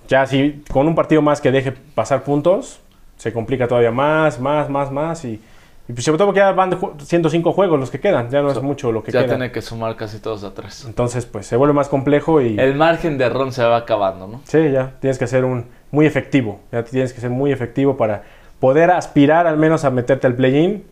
[0.09, 2.81] ya si con un partido más que deje pasar puntos,
[3.16, 5.24] se complica todavía más, más, más, más.
[5.24, 5.40] Y,
[5.88, 8.42] y pues sobre todo porque ya van de ju- 105 juegos los que quedan, ya
[8.42, 9.37] no es mucho lo que ya queda.
[9.37, 10.85] tiene que sumar casi todos a tres.
[10.87, 14.40] Entonces, pues se vuelve más complejo y El margen de error se va acabando, ¿no?
[14.44, 16.61] sí, ya tienes que ser un muy efectivo.
[16.72, 18.25] Ya tienes que ser muy efectivo para
[18.59, 20.85] poder aspirar al menos a meterte al play-in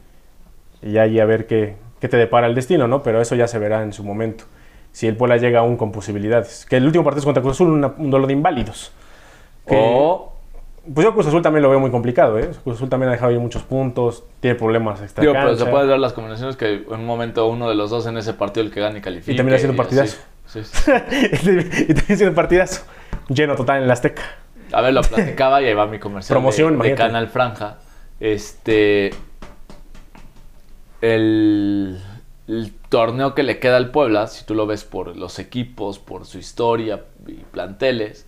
[0.82, 3.02] y ahí a ver qué, qué te depara el destino, ¿no?
[3.02, 4.44] Pero eso ya se verá en su momento.
[4.92, 6.66] si el Puebla llega aún con posibilidades.
[6.66, 8.92] Que el último partido es contra Cruz Azul, una- un duelo de inválidos.
[9.66, 10.33] Que- O,
[10.92, 12.50] Pues yo Cruz Azul también lo veo muy complicado, ¿eh?
[12.62, 15.86] Cruz Azul también ha dejado ir muchos puntos, tiene problemas extra Digo, pero se puede
[15.86, 18.72] dar las combinaciones que en un momento uno de los dos en ese partido el
[18.72, 19.32] que gane califica.
[19.32, 20.18] Y termina siendo partidazo.
[20.46, 20.90] Sí, sí.
[21.88, 22.84] y también siendo partidazo.
[23.28, 24.22] Lleno total en la Azteca.
[24.72, 26.94] A ver, lo platicaba y ahí va mi comercial Promoción, de, de.
[26.94, 27.78] Canal Franja.
[28.20, 29.10] Este.
[31.00, 32.00] El,
[32.46, 36.26] el torneo que le queda al Puebla, si tú lo ves por los equipos, por
[36.26, 38.26] su historia y planteles,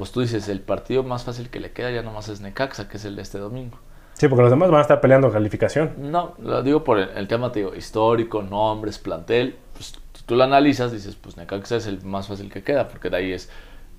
[0.00, 2.96] pues tú dices, el partido más fácil que le queda ya nomás es Necaxa, que
[2.96, 3.76] es el de este domingo.
[4.14, 5.92] Sí, porque los demás van a estar peleando calificación.
[5.98, 9.58] No, lo digo por el, el tema te digo, histórico, nombres, plantel.
[9.74, 13.10] Pues si tú lo analizas, dices, pues Necaxa es el más fácil que queda, porque
[13.10, 13.50] de ahí es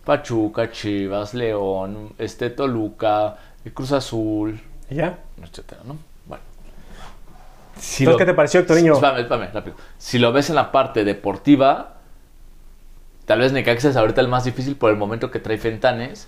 [0.03, 3.37] Pachuca, Chivas, León, este Toluca,
[3.71, 4.59] Cruz Azul,
[4.89, 5.19] ¿Y ya?
[5.39, 5.97] etcétera, ¿no?
[6.25, 6.43] Bueno.
[7.75, 8.93] Entonces, ¿qué te pareció, Héctoriño?
[8.93, 9.75] Espérame, espérame, rápido.
[9.99, 12.00] Si lo ves en la parte deportiva,
[13.31, 16.27] tal vez Necaxa es ahorita el más difícil por el momento que trae Fentanes.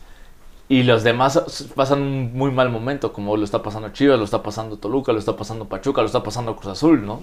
[0.70, 4.42] Y los demás pasan un muy mal momento, como lo está pasando Chivas, lo está
[4.42, 7.20] pasando Toluca, lo está pasando Pachuca, lo está pasando Cruz Azul, ¿no?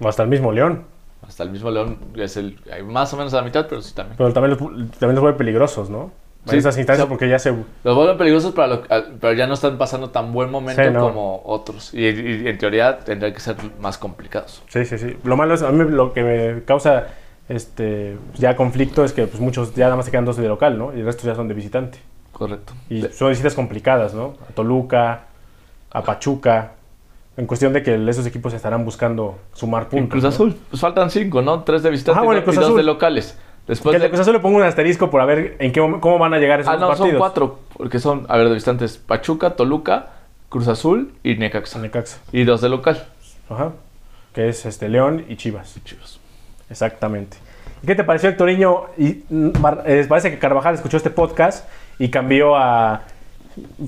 [0.00, 0.84] O hasta el mismo León.
[1.26, 4.16] Hasta el mismo León es el más o menos a la mitad, pero sí también.
[4.16, 6.12] Pero también los, también los vuelve peligrosos, ¿no?
[6.46, 7.50] Sí, en esas instancias o sea, porque ya se...
[7.82, 10.90] Los vuelven peligrosos, pero, lo- al- pero ya no están pasando tan buen momento Sí,
[10.90, 11.00] no.
[11.00, 11.92] como otros.
[11.94, 14.62] Y, y en teoría tendrían que ser más complicados.
[14.68, 15.16] Sí, sí, sí.
[15.24, 17.06] Lo malo es, a mí lo que me causa
[17.48, 20.78] este ya conflicto es que pues muchos ya nada más se quedan dos de local,
[20.78, 20.94] ¿no?
[20.94, 21.98] Y el resto ya son de visitante.
[22.32, 22.72] Correcto.
[22.88, 24.34] Y son visitas complicadas, ¿no?
[24.48, 25.24] A Toluca,
[25.92, 26.72] a Pachuca.
[27.36, 30.10] En cuestión de que esos equipos estarán buscando sumar En puntos.
[30.10, 30.28] Cruz ¿no?
[30.28, 31.62] Azul, pues faltan cinco, ¿no?
[31.64, 33.36] Tres de visitantes bueno, y dos de locales.
[33.66, 34.08] Después Que de.
[34.08, 36.60] Cruz Azul le pongo un asterisco por a ver en qué, cómo van a llegar
[36.60, 37.10] esos Ah, no, partidos.
[37.10, 40.10] son cuatro, porque son, a ver, de visitantes, Pachuca, Toluca,
[40.48, 41.78] Cruz Azul y Necaxa.
[41.80, 42.18] Necaxa.
[42.30, 43.04] Y dos de local.
[43.48, 43.72] Ajá.
[44.32, 45.76] Que es este León y Chivas.
[45.84, 46.20] Chivas.
[46.70, 47.36] Exactamente.
[47.82, 48.84] ¿Y qué te pareció, Héctoriño?
[48.96, 49.50] Y mm,
[49.86, 53.02] eh, parece que Carvajal escuchó este podcast y cambió a.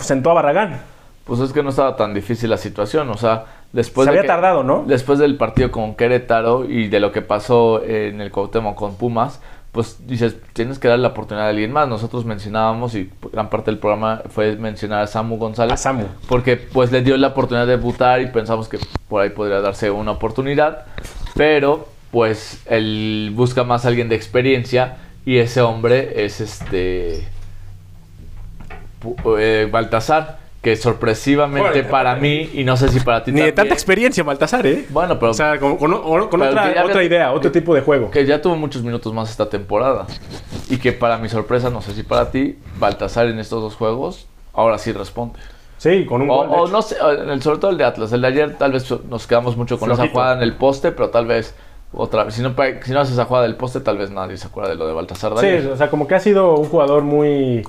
[0.01, 0.81] sentó a Barragán.
[1.25, 4.23] Pues es que no estaba tan difícil la situación, o sea, después Se de había
[4.23, 4.85] que- tardado, ¿no?
[4.87, 9.41] Después del partido con Querétaro y de lo que pasó en el Cuauhtémoc con Pumas,
[9.73, 11.89] pues dices, tienes que darle la oportunidad a alguien más.
[11.89, 15.73] Nosotros mencionábamos y gran parte del programa fue mencionar a Samu González.
[15.73, 16.05] A Samu.
[16.29, 19.91] Porque pues le dio la oportunidad de debutar y pensamos que por ahí podría darse
[19.91, 20.85] una oportunidad.
[21.35, 27.27] Pero pues él busca más a alguien de experiencia y ese hombre es este
[29.39, 33.73] eh, Baltasar, que sorpresivamente para mí y no sé si para ti Ni de tanta
[33.75, 34.85] experiencia, Baltasar, ¿eh?
[34.91, 36.01] Bueno, pero O sea, con, con- con
[36.41, 38.11] Pero otra, otra había- idea, otro tipo de juego.
[38.11, 40.07] que ya tuvo muchos minutos más esta temporada.
[40.69, 44.27] Y que para mi sorpresa, no sé si para ti, Baltasar en estos dos juegos,
[44.53, 45.39] ahora sí responde.
[45.79, 46.73] Sí, con un O, gol.
[46.73, 48.11] no sé, o en el- sobre todo el de Atlas.
[48.13, 50.13] El de ayer tal vez nos quedamos mucho con esa Flojito.
[50.15, 51.55] jugada en el poste, pero tal vez
[51.93, 52.35] otra vez.
[52.35, 54.77] Si no, si no haces esa jugada del poste, tal vez nadie se acuerda de
[54.77, 57.67] lo de Baltasar Sí, o sea, como que ha sido un jugador muy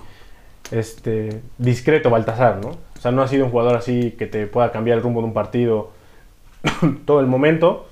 [0.71, 2.69] este, discreto, Baltasar, ¿no?
[2.69, 5.27] O sea, no ha sido un jugador así que te pueda cambiar el rumbo de
[5.27, 5.91] un partido
[7.05, 7.87] todo el momento.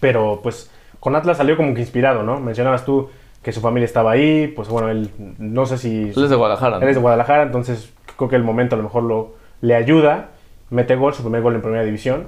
[0.00, 0.70] Pero pues
[1.00, 2.40] con Atlas salió como que inspirado, ¿no?
[2.40, 3.10] Mencionabas tú
[3.42, 6.10] que su familia estaba ahí, pues bueno, él no sé si...
[6.16, 6.78] Él es de Guadalajara.
[6.78, 6.82] ¿no?
[6.82, 10.30] Él es de Guadalajara, entonces creo que el momento a lo mejor lo, le ayuda.
[10.70, 12.26] Mete gol, su primer gol en primera división.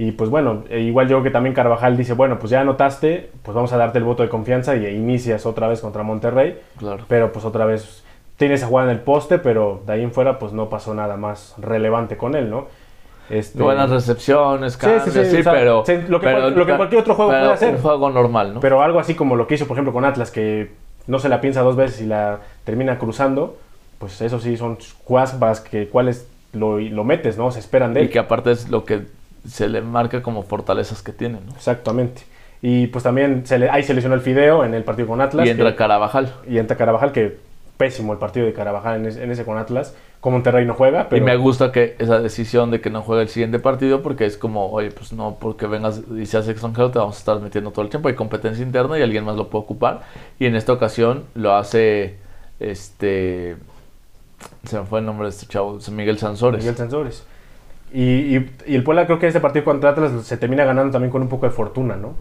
[0.00, 3.30] Y pues bueno, e igual yo creo que también Carvajal dice, bueno, pues ya anotaste,
[3.42, 6.56] pues vamos a darte el voto de confianza y inicias otra vez contra Monterrey.
[6.78, 7.04] Claro.
[7.08, 8.04] Pero pues otra vez
[8.36, 11.16] tienes a jugar en el poste, pero de ahí en fuera pues no pasó nada
[11.16, 12.66] más relevante con él, ¿no?
[13.28, 16.40] Este, Buenas recepciones, Sí, cambios, sí, sí, sí, o sea, pero, sí, lo que pero-
[16.42, 17.74] cual- lo que cualquier otro juego puede hacer.
[17.74, 18.60] Un juego normal, ¿no?
[18.60, 20.70] Pero algo así como lo que hizo, por ejemplo, con Atlas, que
[21.08, 23.56] no se la piensa dos veces y la termina cruzando,
[23.98, 24.78] pues eso sí son
[25.40, 27.50] las que cuales lo, lo metes, ¿no?
[27.50, 28.10] Se esperan de y él.
[28.10, 29.02] que aparte es lo que
[29.46, 31.52] se le marca como fortalezas que tiene, ¿no?
[31.52, 32.22] Exactamente.
[32.62, 35.46] Y pues también se le, ahí se lesionó el Fideo en el partido con Atlas.
[35.46, 36.32] y entra que- Carabajal.
[36.48, 37.36] y entra Carabajal, que
[37.76, 39.94] pésimo el partido de Carabajal en ese, en ese con Atlas.
[40.20, 43.22] Con Monterrey no juega, pero Y me gusta que esa decisión de que no juegue
[43.22, 46.98] el siguiente partido porque es como, oye, pues no, porque vengas y seas extranjero te
[46.98, 48.08] vamos a estar metiendo todo el tiempo.
[48.08, 50.00] Hay competencia interna y alguien más lo puede ocupar.
[50.40, 52.16] Y en esta ocasión lo hace,
[52.58, 53.56] este,
[54.64, 56.58] se me fue el nombre de este chavo, Miguel Sansores.
[56.58, 57.24] Miguel Sansores.
[57.92, 61.10] Y, y, y el Puebla creo que ese partido contra Atlas se termina ganando también
[61.10, 62.14] con un poco de fortuna, ¿no?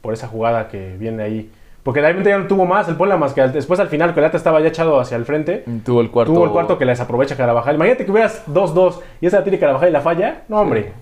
[0.00, 1.50] Por esa jugada que viene ahí.
[1.82, 4.20] Porque realmente ya no tuvo más el Puebla, más que al- después al final, que
[4.20, 5.64] el Atlas estaba ya echado hacia el frente.
[5.84, 6.32] Tuvo el cuarto.
[6.32, 7.74] Tuvo el cuarto que les aprovecha Carabajal.
[7.74, 10.42] Imagínate que hubieras 2-2 y esa la tiene Carabajal y la falla.
[10.48, 10.92] No, hombre.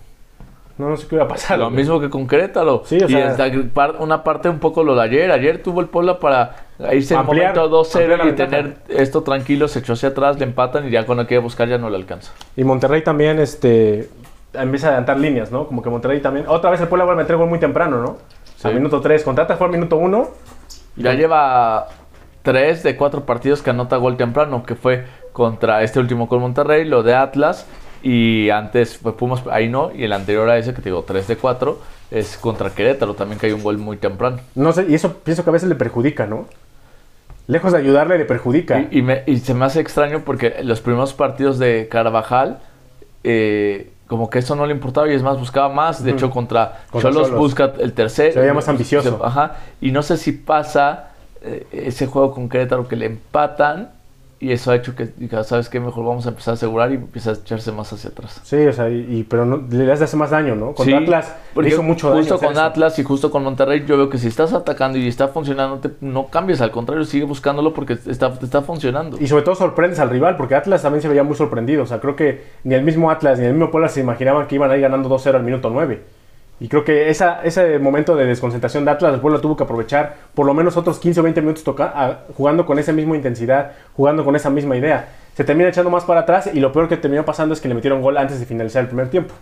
[0.83, 1.61] No, no sé qué hubiera pasado.
[1.65, 2.83] Lo mismo que con Querétaro.
[2.85, 3.37] Sí, o y sea-
[4.01, 5.31] una parte un poco lo de ayer.
[5.31, 6.57] Ayer tuvo el Puebla para
[6.93, 9.69] irse en Ampliar- momento ampliar la 2-0 y tener esto tranquilo.
[9.69, 12.33] Se echó hacia atrás, le empatan y ya cuando quiere buscar ya no le alcanza.
[12.57, 14.09] Y Monterrey también este,
[14.55, 15.67] empieza a adelantar líneas, ¿no?
[15.67, 16.47] Como que Monterrey también.
[16.49, 18.17] Otra vez el Puebla vuelve a meter gol muy temprano, ¿no?
[18.57, 18.69] Sí.
[18.69, 19.23] A minuto 3.
[19.23, 20.29] Contra Atlas fue al minuto 1.
[20.97, 21.87] Ya lleva
[22.43, 26.85] tres de cuatro partidos que anota gol temprano, que fue contra este último con Monterrey,
[26.85, 27.67] lo de Atlas,
[28.03, 31.27] y antes fue Pumas, ahí no, y el anterior a ese, que te digo, 3
[31.29, 31.79] de 4,
[32.11, 34.39] es contra Querétaro, también que hay un gol muy temprano.
[34.55, 36.47] No sé, y eso pienso que a veces le perjudica, ¿no?
[37.47, 38.81] Lejos de ayudarle, le perjudica.
[38.91, 42.59] Y, y me- y se me hace extraño porque los primeros partidos de Carvajal,
[43.25, 46.05] eh, como que eso no le importaba y es más, buscaba más.
[46.05, 48.33] De hecho, contra, Contra Cholos busca el tercer.
[48.33, 49.19] Se veía más ambicioso.
[49.19, 49.57] se- Ajá.
[49.81, 51.09] Y no sé si pasa
[51.41, 53.91] eh, ese juego con Querétaro que le empatan
[54.43, 55.79] y eso ha hecho que diga, ¿sabes qué?
[55.81, 58.41] Mejor vamos a empezar a asegurar y empieza a echarse más hacia atrás.
[58.43, 60.75] Sí, o sea, y, y- pero no, le hace más daño, ¿no?
[60.77, 62.21] Sí, Atlas le hizo mucho daño.
[62.21, 62.61] Justo con eso.
[62.63, 65.91] Atlas y justo con Monterrey, yo veo que si estás atacando y está funcionando, te-
[66.01, 69.17] no cambies, al contrario, sigue buscándolo porque está, te está funcionando.
[69.21, 71.85] Y sobre todo sorprendes al rival, porque Atlas también se veía muy sorprendido.
[71.85, 74.57] O sea, creo que ni el mismo Atlas ni el mismo Puebla se imaginaban que
[74.57, 76.03] iban a ir ganando 2-0 al minuto 9.
[76.63, 80.15] Y creo que esa, ese momento de desconcentración de Atlas, el Puebla tuvo que aprovechar
[80.33, 81.65] por lo menos otros 15 o 20 minutos
[82.37, 85.09] jugando con esa misma intensidad, jugando con esa misma idea.
[85.35, 87.75] Se termina echando más para atrás y lo peor que terminó pasando es que le
[87.75, 89.35] metieron gol antes de finalizar el primer tiempo.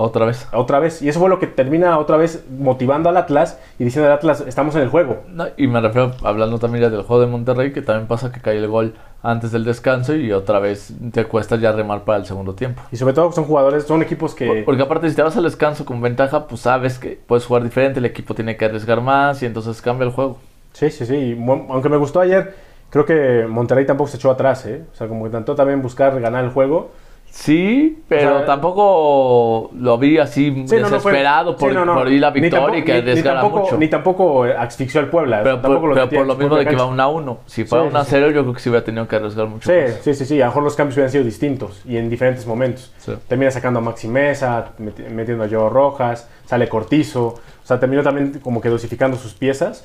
[0.00, 0.46] Otra vez.
[0.52, 1.02] Otra vez.
[1.02, 4.44] Y eso fue lo que termina otra vez motivando al Atlas y diciendo al Atlas,
[4.46, 5.24] estamos en el juego.
[5.26, 8.40] No, y me refiero, hablando también ya del juego de Monterrey, que también pasa que
[8.40, 12.26] cae el gol antes del descanso y otra vez te cuesta ya remar para el
[12.26, 12.80] segundo tiempo.
[12.92, 14.62] Y sobre todo son jugadores, son equipos que...
[14.64, 17.98] Porque aparte si te vas al descanso con ventaja, pues sabes que puedes jugar diferente,
[17.98, 20.38] el equipo tiene que arriesgar más y entonces cambia el juego.
[20.74, 21.36] Sí, sí, sí.
[21.68, 22.54] aunque me gustó ayer,
[22.88, 24.84] creo que Monterrey tampoco se echó atrás, ¿eh?
[24.92, 26.92] O sea, como que trató también buscar ganar el juego.
[27.30, 31.74] Sí, pero O sea, tampoco lo vi así Sí, no, no fue- desesperado por, sí,
[31.76, 31.94] no, no.
[31.94, 33.78] por ir la Ni victoria tampoco- y que ni- tampoco- mucho.
[33.78, 35.40] Ni tampoco asfixió al Puebla.
[35.44, 36.84] pero por, lo pero por mismo de que cancha.
[36.86, 37.38] 1 a 1.
[37.46, 39.46] Si fuera Sí, 1 a sí, 0, yo creo que sí hubiera tenido que arriesgar
[39.46, 40.00] mucho Sí, más.
[40.02, 40.40] sí, sí, sí.
[40.40, 42.92] A lo mejor los cambios hubieran sido distintos y en diferentes momentos.
[42.98, 43.12] Sí.
[43.28, 47.26] Termina sacando a Maxi Mesa, meti- metiendo a Joe Rojas, sale Cortizo.
[47.26, 49.84] O sea, terminó también como que dosificando sus piezas.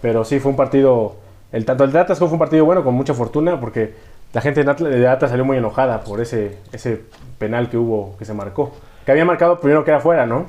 [0.00, 1.16] Pero sí, fue un partido.
[1.52, 3.94] El tanto el Atlas fue un partido bueno, con mucha fortuna, porque
[4.32, 7.02] la gente de Atlas, de Atlas salió muy enojada por ese, ese
[7.38, 8.74] penal que hubo, que se marcó.
[9.06, 10.46] Que había marcado primero que era fuera, ¿no?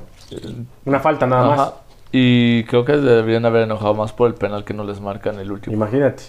[0.84, 1.56] Una falta nada Ajá.
[1.56, 1.72] más.
[2.12, 5.50] Y creo que deberían haber enojado más por el penal que no les marcan el
[5.52, 5.74] último.
[5.74, 6.22] Imagínate.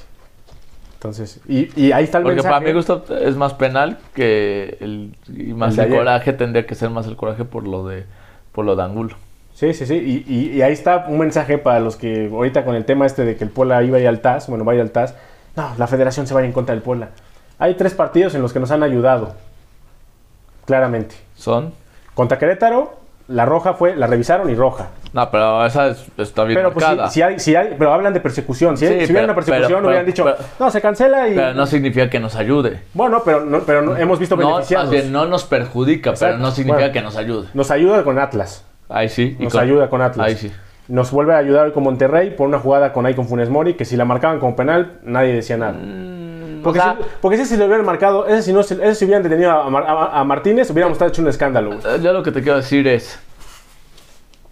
[0.95, 2.53] Entonces, y, y ahí está el Porque mensaje.
[2.53, 6.91] para mi gusto es más penal que el y más El coraje tendría que ser
[6.91, 8.05] más el coraje por lo de
[8.51, 9.15] por lo de Angulo.
[9.55, 9.95] Sí, sí, sí.
[10.27, 13.25] Y, y- y ahí está un mensaje para los que ahorita con el tema este
[13.25, 15.15] de que el Puebla iba a ir al TAS, bueno, va a ir al TAS.
[15.55, 17.09] No, la federación se va a ir en contra del Puebla.
[17.61, 19.35] Hay tres partidos en los que nos han ayudado.
[20.65, 21.15] Claramente.
[21.35, 21.73] Son
[22.15, 22.97] Contra Querétaro,
[23.27, 24.87] la roja fue, la revisaron y roja.
[25.13, 28.13] No, pero esa es- está bien Pero pues si, si hay, si hay- pero hablan
[28.13, 28.77] de persecución.
[28.77, 30.25] Si, Sí, si hubiera una persecución, pero- hubieran dicho,
[30.59, 31.35] no, se cancela y.
[31.35, 32.81] Pero no significa que nos ayude.
[32.93, 34.87] Bueno, pero, no, pero no- hemos visto No, beneficiados.
[34.87, 36.33] más bien, no nos perjudica, Exacto.
[36.33, 36.93] pero no significa Bueno.
[36.93, 37.47] que nos ayude.
[37.53, 38.65] Nos ayuda con Atlas.
[38.89, 39.37] Ahí sí.
[39.39, 40.27] y Nos ayuda con Atlas.
[40.27, 40.51] Ahí sí.
[40.87, 43.75] Nos vuelve a ayudar hoy con Monterrey por una jugada con ahí con Funes Mori,
[43.75, 45.73] que si la marcaban como penal, nadie decía nada.
[45.73, 46.30] Mm,
[46.63, 49.05] Porque, o sea, si, porque ese si lo hubieran marcado, ese si, no, ese si
[49.05, 51.73] hubieran detenido a, Mar- a- a Martínez, hubiéramos estado hecho un escándalo.
[51.73, 53.19] eh, yo lo que te quiero decir es.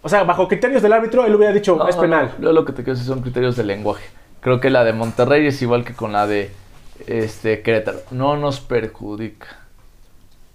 [0.02, 2.32] O sea, bajo criterios del árbitro, él hubiera dicho, No, es penal.
[2.38, 4.04] no, Yo lo que te quiero decir son criterios de lenguaje.
[4.40, 6.50] Creo que la de Monterrey es igual que con la de
[7.06, 7.98] este Querétaro.
[8.10, 9.46] No nos perjudica.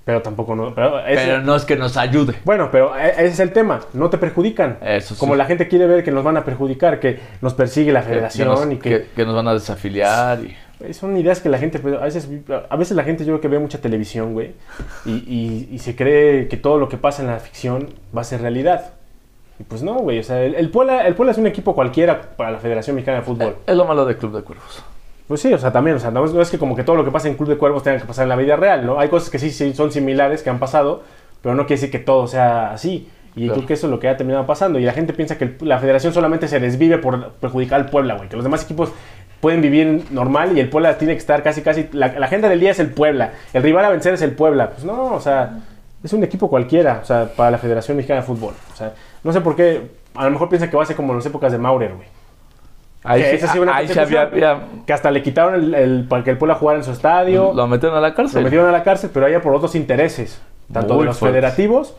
[0.04, 0.74] Pero tampoco no.
[0.76, 2.36] Pero no es que nos ayude.
[2.44, 4.78] Bueno, pero e- ese es el tema, no te perjudican.
[4.82, 5.20] Eso sí.
[5.20, 8.08] Como la gente quiere ver que nos van a perjudicar, que nos persigue la Que-
[8.08, 10.40] que federación nos, y que, que- que nos van a desafiliar.
[10.42, 10.56] Y...
[10.92, 12.28] Son ideas que la gente, pues, a veces,
[12.70, 14.52] a veces la gente yo creo que ve mucha televisión, güey,
[15.06, 18.24] y, y- y se cree que todo lo que pasa en la ficción va a
[18.26, 18.92] ser realidad.
[19.58, 22.22] Y pues no, güey, o sea, el, el Puebla, el Puebla es un equipo cualquiera
[22.36, 23.56] para la Federación Mexicana de Fútbol.
[23.66, 24.84] Es lo malo de Club de Cuervos.
[25.30, 26.98] Pues sí, o sea, también, o sea, no es, no es que como que todo
[26.98, 29.00] lo que pasa en Club de Cuervos tenga que pasar en la vida real, ¿no?
[29.00, 31.04] Hay cosas que sí, sí son similares, que han pasado,
[31.42, 33.08] pero no quiere decir que todo sea así.
[33.38, 33.54] Y Claro.
[33.56, 34.78] creo que eso es lo que ha terminado pasando.
[34.78, 38.16] Y la gente piensa que el- la federación solamente se desvive por perjudicar al Puebla,
[38.16, 38.30] güey.
[38.30, 38.92] Que los demás equipos
[39.42, 41.88] pueden vivir normal y el Puebla tiene que estar casi, casi...
[41.92, 43.32] La, la agenda del día es el Puebla.
[43.54, 44.72] El rival a vencer es el Puebla.
[44.72, 45.60] Pues no, o sea,
[46.04, 48.54] es un equipo cualquiera, o sea, para la Federación Mexicana de Fútbol.
[48.74, 48.94] O sea,
[49.24, 51.26] no sé por qué, a lo mejor piensa que va a ser como en las
[51.26, 52.08] épocas de Maurer, güey.
[53.04, 56.32] Ahí, Que sí, una ahí había, había- Que hasta le quitaron el, el- para que
[56.32, 57.54] el Puebla jugara en su estadio.
[57.54, 58.44] Lo metieron a la Lo cárcel.
[58.44, 60.42] metieron a la cárcel, pero allá por otros intereses,
[60.74, 61.36] tanto Muy de los fuertes.
[61.40, 61.96] federativos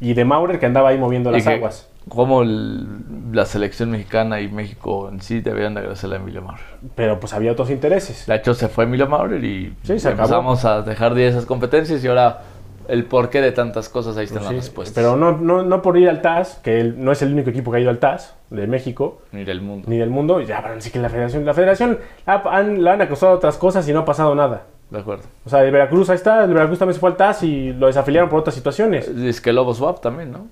[0.00, 1.88] y de Maurer que andaba ahí moviendo Y las que aguas.
[2.08, 2.86] Como el-
[3.32, 6.64] la selección mexicana y México en sí deberían de agradecerle a Emilio Maurer.
[6.94, 8.26] Pero pues había otros intereses.
[8.26, 10.22] De hecho, se fue Emilio Maurer y Sí, se acabó.
[10.24, 12.42] empezamos a dejar de esas competencias y ahora
[12.88, 14.94] el porqué de tantas cosas ahí están Sí, las respuestas.
[14.94, 17.70] pero no, no, no por ir al TAS, que él no es el único equipo
[17.70, 19.86] que ha ido al TAS de México Ni del mundo.
[19.90, 20.40] ni del mundo.
[20.40, 23.86] Ya a decir que la federación, la federación ha- han, le han acusado otras cosas
[23.88, 24.62] y no ha pasado nada.
[24.90, 25.24] De acuerdo.
[25.44, 27.88] O sea, el Veracruz ahí está, el Veracruz también se fue al TAS y lo
[27.88, 29.08] desafiliaron por otras situaciones.
[29.08, 30.48] Es que Lobo Swap también, ¿no?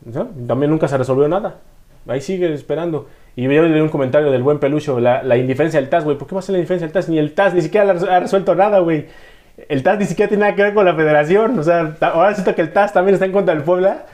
[0.46, 1.56] También nunca se resolvió nada.
[2.06, 3.06] Ahí sigue esperando.
[3.34, 6.16] Y yo leí un comentario del buen pelucho, la, la indiferencia del TAS, güey.
[6.16, 7.08] ¿Por qué va a ser la indiferencia del TAS?
[7.08, 9.06] Ni el TAS ni siquiera ha resuelto nada, güey.
[9.68, 11.58] El TAS ni siquiera tiene nada que ver con la federación.
[11.58, 14.04] O sea, ahora siento que el TAS también está en contra del Puebla.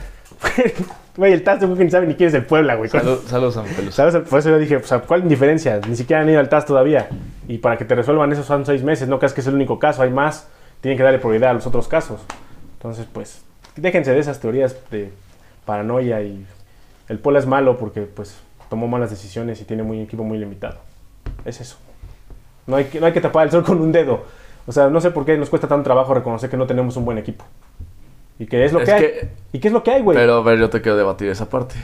[1.14, 2.88] Güey, el TAS de ni sabe ni quién es el Puebla, güey.
[2.88, 3.92] Salud, saludos a Peluso.
[3.92, 4.16] ¿Sabes?
[4.28, 5.78] Por eso yo dije, sea, ¿cuál indiferencia?
[5.86, 7.08] Ni siquiera han ido al TAS todavía.
[7.48, 9.08] Y para que te resuelvan esos son seis meses.
[9.08, 10.48] No creas que es el único caso, hay más.
[10.80, 12.22] Tienen que darle prioridad a los otros casos.
[12.78, 13.44] Entonces, pues,
[13.76, 15.12] déjense de esas teorías de
[15.66, 16.46] paranoia y
[17.08, 18.38] el Puebla es malo porque, pues,
[18.70, 20.78] tomó malas decisiones y tiene un equipo muy limitado.
[21.44, 21.76] Es eso.
[22.66, 24.24] No hay, que, no hay que tapar el sol con un dedo.
[24.66, 27.04] O sea, no sé por qué nos cuesta tanto trabajo reconocer que no tenemos un
[27.04, 27.44] buen equipo.
[28.38, 29.00] Y que es lo Es que hay.
[29.00, 30.16] que- ¿Y qué es lo que hay, güey?
[30.16, 31.74] Pero, a ver, yo te quiero debatir esa parte.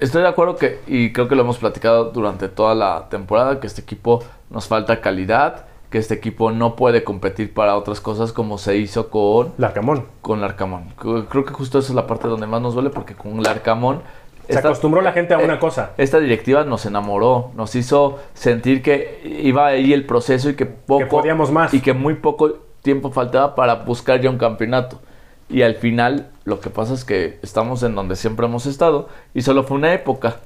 [0.00, 3.66] Estoy de acuerdo que, y creo que lo hemos platicado durante toda la temporada, que
[3.66, 8.56] este equipo nos falta calidad, que este equipo no puede competir para otras cosas como
[8.56, 10.06] se hizo con, Larcamón.
[10.22, 10.84] con Larcamón.
[10.98, 14.00] Creo creo que justo esa es la parte donde más nos duele, porque con Larcamón...
[14.48, 15.92] Se acostumbró la gente a una cosa.
[15.96, 21.06] Esta directiva nos enamoró, nos hizo sentir que iba ahí el proceso y que poco...
[21.08, 21.72] podíamos más.
[21.74, 25.00] Y que muy poco tiempo faltaba para buscar ya un campeonato.
[25.48, 29.42] Y al final lo que pasa es que estamos en donde siempre hemos estado y
[29.42, 30.36] solo fue una época,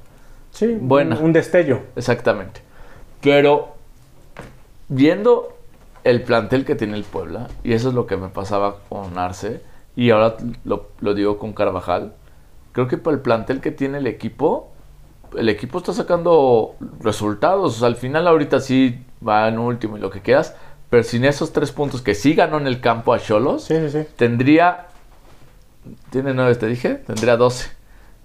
[0.51, 1.17] Sí, Buena.
[1.19, 1.81] Un, un destello.
[1.97, 2.61] exactamente.
[3.21, 3.75] Pero
[4.89, 5.57] viendo
[6.05, 9.63] el plantel que tiene el Puebla, y eso es lo que me pasaba con Arce,
[9.97, 12.13] y ahora lo, lo digo con Carvajal,
[12.73, 14.71] creo que por el plantel que tiene el equipo,
[15.37, 17.77] el equipo está sacando resultados.
[17.77, 20.55] O sea, al final ahorita sí va en último y lo que quieras,
[20.95, 23.91] pero sin esos tres puntos que sí ganó en el campo a Cholos, Sí, sí,
[23.91, 24.07] sí.
[24.15, 24.87] tendría.
[26.11, 26.95] Tiene nueve, te dije.
[26.95, 27.69] Tendría 12.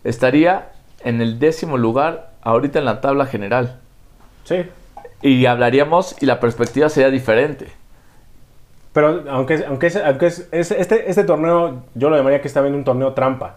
[0.04, 0.70] Estaría
[1.04, 3.80] en el décimo lugar ahorita en la tabla general.
[4.44, 4.68] Sí.
[5.24, 7.70] Y hablaríamos y la perspectiva sería diferente.
[8.94, 12.62] Pero aunque, aunque, es, aunque es, es- este, este torneo, yo lo llamaría que está
[12.62, 13.56] viendo un torneo trampa.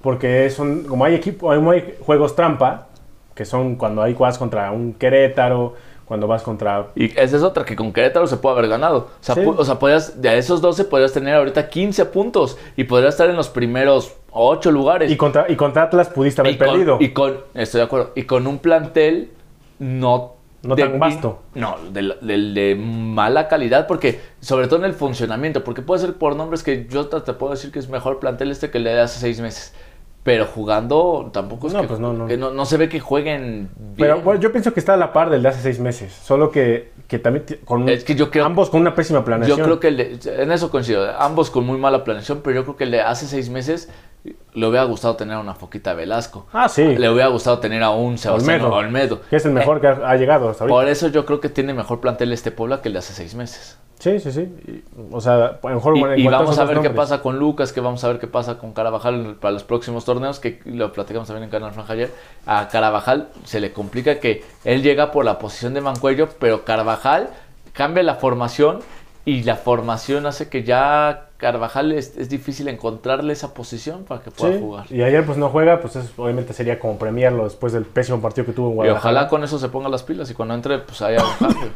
[0.00, 2.86] Porque es un, como hay equipo, como hay juegos trampa,
[3.34, 5.74] que son cuando hay juegas contra un Querétaro,
[6.12, 8.98] cuando vas contra Y esa es otra que con Querétaro se puede haber ganado.
[8.98, 9.40] O sea, Sí.
[9.40, 13.30] pu- o sea podrías, de esos 12 podrías tener ahorita 15 puntos y podrías estar
[13.30, 15.10] en los primeros 8 lugares.
[15.10, 16.98] y contra y contra Atlas pudiste haber Y con- perdido.
[17.00, 18.10] Y con, estoy de acuerdo.
[18.14, 19.30] Y con un plantel
[19.78, 20.34] no.
[20.64, 21.40] No tan vasto.
[21.54, 26.14] No, del del de, mala calidad, porque sobre todo en el funcionamiento, porque puede ser
[26.14, 29.00] por nombres que yo te puedo decir que es mejor plantel este que el de
[29.00, 29.74] hace seis meses.
[30.24, 32.26] Pero jugando tampoco es No, que, pues no, no.
[32.28, 33.94] que no, no se ve que jueguen bien.
[33.98, 36.12] Pero bueno, yo pienso que está a la par del de hace seis meses.
[36.12, 39.58] Solo que, que también con Es que yo creo- ambos con una pésima planeación.
[39.58, 42.62] Yo creo que el de- en eso coincido, ambos con muy mala planeación, pero yo
[42.62, 43.88] creo que el de hace seis meses
[44.24, 46.46] le hubiera gustado tener a una Foquita Velasco.
[46.52, 46.96] Ah, sí.
[46.96, 48.76] Le hubiera gustado tener a un Sebastián Olmedo.
[48.76, 49.20] Olmedo.
[49.28, 50.74] Que es el mejor que ha, llegado hasta ahorita.
[50.74, 53.34] Por eso yo creo que tiene mejor plantel este Puebla que el de hace seis
[53.34, 53.78] meses.
[53.98, 54.82] Sí, sí, sí.
[55.10, 58.08] O sea, mejor Y, y vamos a ver qué pasa con Lucas, que vamos a
[58.08, 61.72] ver qué pasa con Carabajal para los próximos torneos, que lo platicamos también en Canal
[61.72, 62.10] Franja ayer.
[62.44, 67.30] A Carabajal se le complica que él llega por la posición de Mancuello, pero Carabajal
[67.72, 68.80] cambia la formación
[69.24, 74.30] y la formación hace que ya Carvajal es, es difícil encontrarle esa posición para que
[74.30, 74.86] pueda Sí, jugar.
[74.90, 78.46] Y ayer pues no juega, pues es- obviamente sería como premiarlo después del pésimo partido
[78.46, 81.00] que tuvo en Y ojalá con eso se ponga las pilas y cuando entre pues
[81.02, 81.70] haya un cambio.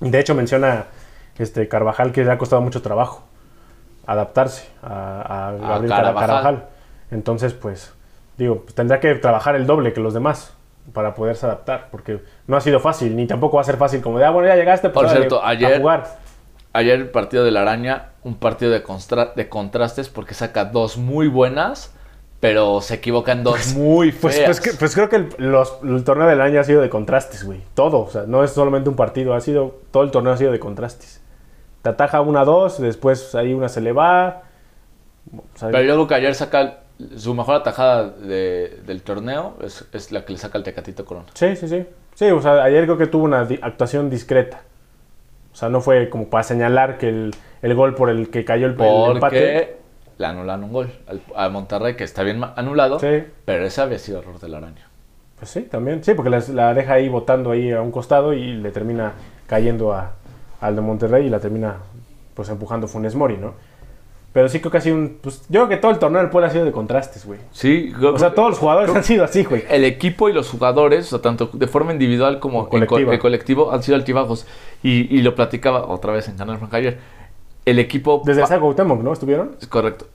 [0.00, 0.86] De hecho menciona
[1.38, 3.22] este Carvajal que le ha costado mucho trabajo
[4.06, 6.26] adaptarse a, a Gabriel Cara- Carvajal.
[6.28, 6.64] Carvajal.
[7.10, 7.92] Entonces pues
[8.36, 10.52] digo, pues, tendrá que trabajar el doble que los demás
[10.92, 14.18] para poderse adaptar, porque no ha sido fácil, ni tampoco va a ser fácil como
[14.20, 16.18] de, ah, bueno, ya llegaste, pues Por cierto, a ayer- jugar.
[16.76, 20.98] Ayer el partido de la araña, un partido de, constra- de contrastes porque saca dos
[20.98, 21.92] muy buenas,
[22.40, 24.20] pero se equivoca en dos muy feas.
[24.20, 26.90] Pues, pues, que- pues creo que el, los- el torneo del año ha sido de
[26.90, 27.62] contrastes, güey.
[27.74, 30.52] Todo, o sea, no es solamente un partido, ha sido, todo el torneo ha sido
[30.52, 31.22] de contrastes.
[31.82, 34.42] Te ataja una, dos, después ahí una se le va.
[35.34, 36.80] O sea, Pero yo creo que ayer saca
[37.16, 41.26] su mejor atajada de- del torneo, es, es la que le saca el Tecatito Corona.
[41.34, 41.86] Sí, sí, sí.
[42.14, 44.62] Sí, o sea, ayer creo que tuvo una di- actuación discreta.
[45.56, 48.66] O sea, no fue como para señalar que el, el gol por el que cayó
[48.66, 49.18] el, el empate.
[49.20, 49.76] Porque
[50.18, 53.22] le anulan un gol al- a Monterrey, que está bien anulado, Sí.
[53.46, 54.86] pero ese había sido error de la araña.
[55.38, 56.04] Pues sí, también.
[56.04, 59.14] Sí, porque la, deja ahí botando ahí a un costado y le termina
[59.46, 60.12] cayendo a,
[60.60, 61.76] al de Monterrey y la termina
[62.34, 63.54] pues empujando Funes Mori, ¿no?
[64.34, 65.16] Pero sí creo que ha sido un...
[65.22, 67.40] Pues, yo creo que todo el torneo del Puebla ha sido de contrastes, güey.
[67.52, 69.64] Sí, O sea, todos los jugadores han sido así, güey.
[69.70, 73.14] el equipo y los jugadores, o sea, tanto de forma individual como en co- colectiva.
[73.14, 74.46] en colectivo, han sido altibajos.
[74.82, 76.98] Y, y lo platicaba otra vez en Canal Franja ayer.
[77.64, 78.22] El equipo...
[78.24, 79.12] Desde esa Cuauhtémoc, ¿no?
[79.12, 79.56] ¿Estuvieron?
[79.60, 80.06] Es correcto.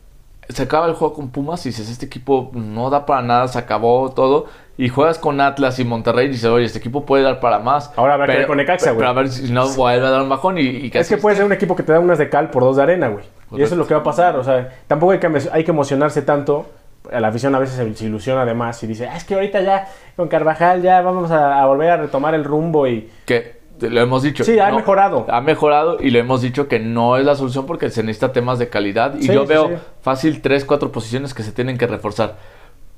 [0.50, 3.60] Se acaba el juego con Pumas y dices, este equipo no da para nada, se
[3.60, 4.48] acabó todo.
[4.78, 7.92] Y juegas con Atlas y Monterrey y dices, oye, este equipo puede dar para más.
[7.96, 8.98] Ahora habrá que ver con Necaxa, güey.
[9.00, 11.36] Pero a ver si no vuelve a dar un bajón y, y Es que puede
[11.36, 13.26] ser un equipo que te da unas de cal por dos de arena, güey.
[13.52, 14.38] Y eso es lo que va a pasar.
[14.38, 16.68] O sea, tampoco hay que, hay que emocionarse tanto
[17.12, 19.88] la afición a veces se, se ilusiona además y dice, "Ah, es que ahorita ya
[20.16, 23.10] con Carvajal ya vamos a, a volver a retomar el rumbo y...
[23.26, 24.44] Que lo hemos dicho.
[24.44, 25.26] Sí, ha mejorado.
[25.30, 28.60] Ha mejorado y lo hemos dicho que no es la solución porque se necesita temas
[28.60, 29.16] de calidad.
[29.18, 29.74] Y Sí, yo sí, veo sí.
[30.02, 32.38] fácil tres, cuatro posiciones que se tienen que reforzar.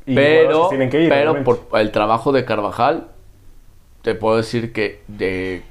[0.05, 1.43] y pero que ir, pero obviamente.
[1.69, 3.07] por el trabajo de Carvajal,
[4.01, 5.63] te puedo decir que de,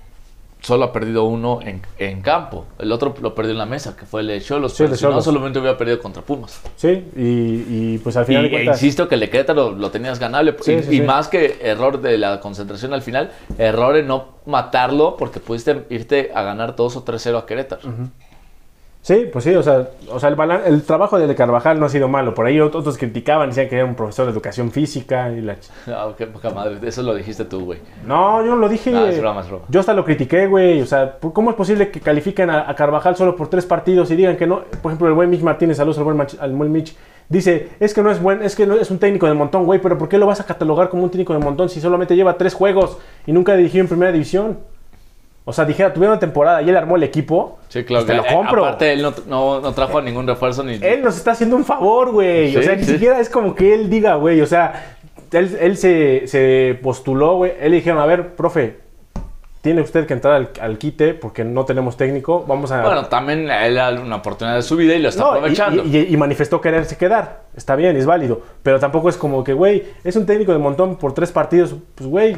[0.62, 2.66] solo ha perdido uno en, en campo.
[2.78, 4.72] El otro lo perdió en la mesa, que fue el de Cholos.
[4.72, 6.60] Sí, pero si no, solamente hubiera perdido contra Pumas.
[6.76, 8.76] Sí, y, y, pues al Y, final de e cuentas...
[8.82, 10.54] insisto que el de Querétaro lo tenías ganable.
[10.60, 14.28] Sí, y, sí, y más que error de la concentración al final, error en no
[14.46, 17.82] matarlo porque pudiste irte a ganar 2 o 3-0 a Querétaro.
[19.04, 21.88] Sí, pues sí, o sea, o sea el, balan- el trabajo de Carvajal no ha
[21.88, 22.34] sido malo.
[22.34, 25.56] Por ahí ot- otros criticaban, decían que era un profesor de educación física y la...
[25.56, 26.76] ch- Ah, qué poca madre.
[26.86, 27.80] Eso lo dijiste tú, güey.
[28.06, 28.92] No, yo no lo dije.
[28.92, 29.64] No, es broma, es broma.
[29.68, 30.80] Yo hasta lo critiqué, güey.
[30.80, 34.08] O sea, ¿por- ¿cómo es posible que califiquen a, a Carvajal solo por tres partidos
[34.12, 34.60] y digan que no?
[34.80, 36.94] Por ejemplo, el buen Mitch Martínez, saludos al buen, Mach- al buen Mitch,
[37.28, 39.80] dice, es que no es buen, es que no es un técnico del montón, güey,
[39.80, 42.38] pero ¿por qué lo vas a catalogar como un técnico del montón si solamente lleva
[42.38, 44.58] tres juegos y nunca ha dirigido en primera división?
[45.44, 47.58] O sea, dijera, tuvieron una temporada y él armó el equipo.
[47.68, 48.06] Sí, claro.
[48.06, 48.64] pues te lo eh, compro.
[48.64, 50.74] aparte, él no, no, no trajo a ningún refuerzo ni.
[50.80, 52.56] Él nos está haciendo un favor, güey.
[52.56, 52.92] o sea, ni sí.
[52.92, 54.40] siquiera es como que él diga, güey.
[54.40, 54.96] O sea,
[55.32, 57.54] él, él se, se postuló, güey.
[57.60, 58.76] Él le dijeron, a ver, profe,
[59.62, 62.44] tiene usted que entrar al, al quite porque no tenemos técnico.
[62.46, 62.82] Vamos a...
[62.82, 65.84] Bueno, también él da una oportunidad de su vida y lo está No, aprovechando.
[65.84, 67.42] Y, y- y manifestó quererse quedar.
[67.56, 68.42] Está bien, es válido.
[68.62, 71.74] Pero tampoco es como que, güey, es un técnico de montón por tres partidos.
[71.94, 72.36] Pues, güey,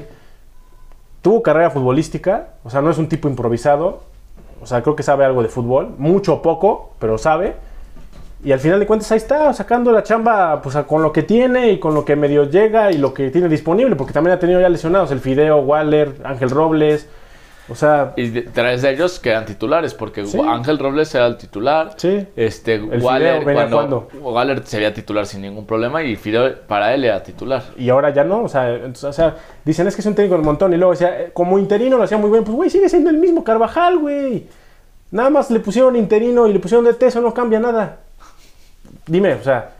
[1.24, 2.48] tuvo carrera futbolística.
[2.64, 4.02] O sea, no es un tipo improvisado.
[4.60, 5.94] O sea, creo que sabe algo de fútbol.
[5.96, 7.54] Mucho o poco, pero sabe.
[8.44, 11.70] Y al final de cuentas ahí está, sacando la chamba pues, con lo que tiene
[11.70, 13.96] y con lo que medio llega y lo que tiene disponible.
[13.96, 17.08] Porque también ha tenido ya lesionados el Fideo, Waller, Ángel Robles.
[17.68, 20.38] O sea, Y de- tres de ellos quedan titulares, porque Sí.
[20.38, 21.92] Ángel Robles era el titular.
[21.96, 22.26] Sí.
[22.36, 27.04] Este, El Waller, Fideo cuando, Waller sería titular sin ningún problema y Fideo para él
[27.04, 27.62] era titular.
[27.78, 30.34] y ahora ya no, o sea, entonces, o sea, dicen es que es un técnico
[30.36, 32.88] del montón y luego decía, eh, como interino lo hacía muy bien, pues güey, sigue
[32.88, 34.46] siendo el mismo Carvajal, güey.
[35.10, 37.98] Nada más le pusieron interino y le pusieron de eso no cambia nada.
[39.06, 39.70] Dime, o sea,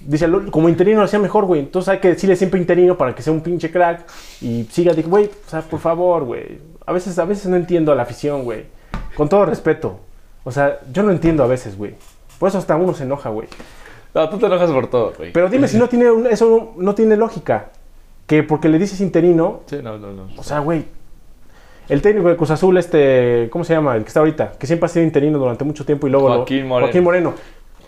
[0.00, 1.60] dice, como interino lo hacía mejor, güey.
[1.60, 4.06] Entonces hay que decirle siempre interino para que sea un pinche crack
[4.40, 6.58] y siga, güey, o sea, por favor, güey.
[6.88, 8.64] A veces, a veces no entiendo a la afición, güey.
[9.16, 10.00] Con todo respeto.
[10.44, 11.94] O sea, yo no entiendo a veces, güey.
[12.38, 13.48] Por eso hasta uno se enoja, güey.
[14.14, 15.32] No, tú te enojas por todo, güey.
[15.32, 17.66] Pero dime si no tiene, un- eso no, no tiene lógica.
[18.26, 20.28] Que porque le dices interino, Sí, no, no, no.
[20.36, 20.84] o sea, güey.
[21.88, 23.96] El técnico de Cruz Azul, este, ¿cómo se llama?
[23.96, 26.28] El que está ahorita, que siempre ha sido interino durante mucho tiempo y luego.
[26.28, 26.86] lo- Joaquín Moreno.
[26.86, 27.34] Joaquín Moreno.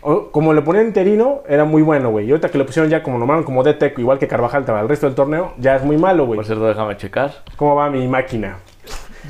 [0.03, 2.27] O- Como le ponían interino, era muy bueno, güey.
[2.27, 4.89] Y ahorita que le pusieron ya como nombraron como DT, igual que Carvajal para el
[4.89, 6.37] resto del torneo, ya es muy malo, güey.
[6.37, 7.33] Por cierto, déjame checar.
[7.57, 8.57] ¿Cómo va mi máquina?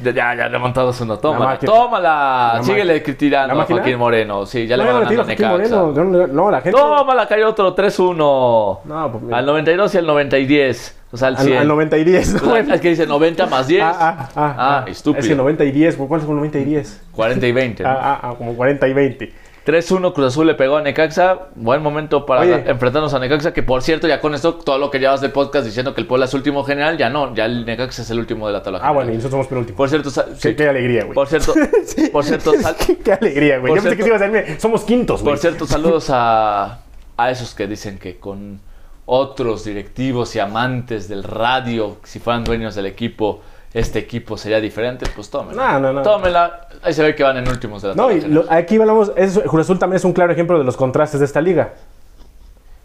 [0.03, 1.14] Ya, ya, ya le han montado uno.
[1.14, 2.53] La Tómala, tómala.
[2.57, 3.64] La Síguele ¿La criticando a?
[3.64, 4.47] Joaquín Moreno.
[4.47, 5.78] Sí, ya le no, van no le ganando a Necaxa.
[5.78, 6.05] Moreno.
[6.05, 6.78] no, no, la gente.
[6.78, 8.78] Tómala, cayó otro 3-1.
[8.84, 9.38] No, pues mira.
[9.38, 10.97] Al 92 y al 90 y 10.
[11.12, 11.53] O sea, al 100.
[11.53, 12.34] Al, al 90 y 10.
[12.34, 12.70] O sea, güey.
[12.72, 13.82] es que dice 90 más 10.
[13.82, 14.91] Ah, ah, ah, Ah, ah.
[14.91, 15.22] estúpido.
[15.22, 16.09] Es que 90 y 10, güey.
[16.09, 17.03] ¿cuál es con 90 y 10?
[17.12, 17.82] 40 y 20.
[17.82, 17.88] ¿no?
[17.88, 19.32] Ah, ah, ah, como 40 y 20.
[19.66, 21.48] 3-1 Cruz Azul le pegó a Necaxa.
[21.54, 22.64] Buen momento para Oye.
[22.66, 23.52] enfrentarnos a Necaxa.
[23.52, 26.06] Que por cierto, ya con esto, todo lo que llevas del podcast diciendo que el
[26.06, 27.34] Puebla es último general, ya no.
[27.34, 29.76] Ya el Necaxa es el último de la tabla Ah, bueno, y nosotros somos penúltimos.
[29.76, 30.54] Por cierto, sí.
[30.54, 31.14] qué alegría, güey.
[31.14, 31.52] por cierto,
[32.12, 32.52] por cierto,
[33.04, 33.74] qué alegría, güey.
[33.74, 35.32] Yo pensé que cierto- se iba a decirme, somos quintos, güey.
[35.32, 36.80] por cierto, saludos a,
[37.16, 38.61] a esos que dicen que con
[39.04, 43.42] otros directivos y amantes del radio, si fueran dueños del equipo,
[43.73, 45.07] este equipo sería diferente.
[45.14, 45.73] Pues tómenla.
[45.75, 46.03] No, no, no.
[46.03, 46.68] Tómenla.
[46.83, 49.39] Ahí se ve que van en últimos de la No, y lo- aquí hablamos, es,
[49.39, 51.75] Cruz Azul también es un claro ejemplo de los contrastes de esta liga.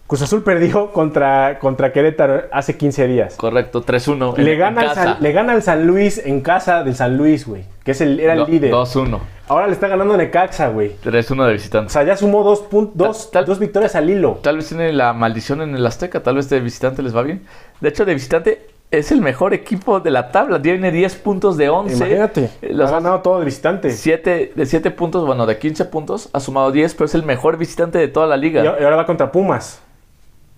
[0.07, 3.35] Cruz Azul perdió contra, contra Querétaro hace 15 días.
[3.37, 4.35] Correcto, 3-1.
[4.37, 5.03] en- Le en gana, al casa.
[5.03, 7.63] San, le gana al San Luis en casa del San Luis, güey.
[7.83, 8.71] Que es el, era el líder.
[8.71, 9.19] 2-1.
[9.47, 10.95] Ahora le está ganando Necaxa, güey.
[11.03, 11.91] 3-1 de O visitante.
[11.91, 14.39] sea, ya sumó dos, dos, Tal- dos victorias al hilo.
[14.43, 17.43] Tal vez tiene la maldición en el Azteca, tal vez de visitante les va bien.
[17.81, 20.61] De hecho, de visitante es el mejor equipo de la tabla.
[20.61, 21.95] Tiene 10 puntos de 11.
[21.97, 22.49] Imagínate.
[22.61, 23.91] Eh, Los ha ganado todo de visitante.
[23.91, 27.57] siete, de 7 puntos, bueno, de 15 puntos, ha sumado 10, pero es el mejor
[27.57, 28.63] visitante de toda la liga.
[28.63, 29.81] y ahora va contra Pumas.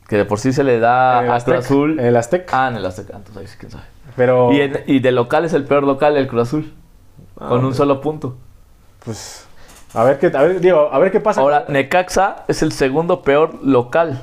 [0.08, 1.40] Que de por sí se le da a.
[1.42, 2.00] Cruz Azul.
[2.00, 2.66] En el Azteca.
[2.66, 3.84] Ah, en el Azteca, entonces ahí sí, quién sabe.
[4.16, 4.54] Pero.
[4.54, 6.74] Y, en- y de local es el peor local, el Cruz Azul.
[7.40, 8.38] Ah, con un solo punto.
[9.04, 9.46] Pues.
[9.94, 11.42] A ver qué, a ver, digo, a ver qué pasa.
[11.42, 14.22] Ahora, Necaxa es el segundo peor local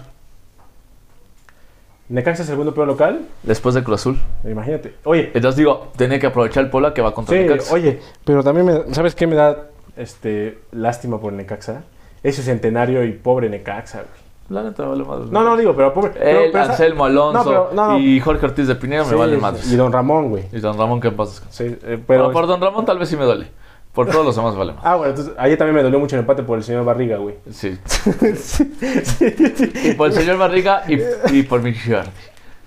[2.09, 3.23] Necaxa es el segundo peor local.
[3.43, 4.19] después de Cruz Azul.
[4.45, 4.95] Imagínate.
[5.05, 7.75] Oye, Entonces digo, tiene que aprovechar el Puebla que va contra sí, Necaxa.
[7.75, 11.83] oye, pero también me, ¿sabes qué me da este lástima por Necaxa?
[12.23, 14.25] Ese centenario y pobre Necaxa, güey.
[14.51, 15.25] La neta vale madre.
[15.31, 16.13] No, no digo, pero pobre.
[16.21, 17.99] Él, pero Anselmo Alonso No, pero- no, no.
[17.99, 19.73] y Jorge Ortiz de Pineda Sí, me valen madres.
[19.73, 20.45] Y Don Ramón, güey.
[20.53, 21.69] Y Don Ramón paz descanse.
[21.71, 23.47] Sí, eh, Pero pero por Don Ramón tal vez sí me duele.
[23.95, 24.83] Por todos los demás vale más.
[24.85, 27.37] Ah, bueno, entonces ayer también me dolió mucho el empate por el señor Barriga, güey.
[27.51, 27.79] Sí.
[29.85, 30.99] Y por el señor Barriga y,
[31.39, 32.11] y por mi Jordi.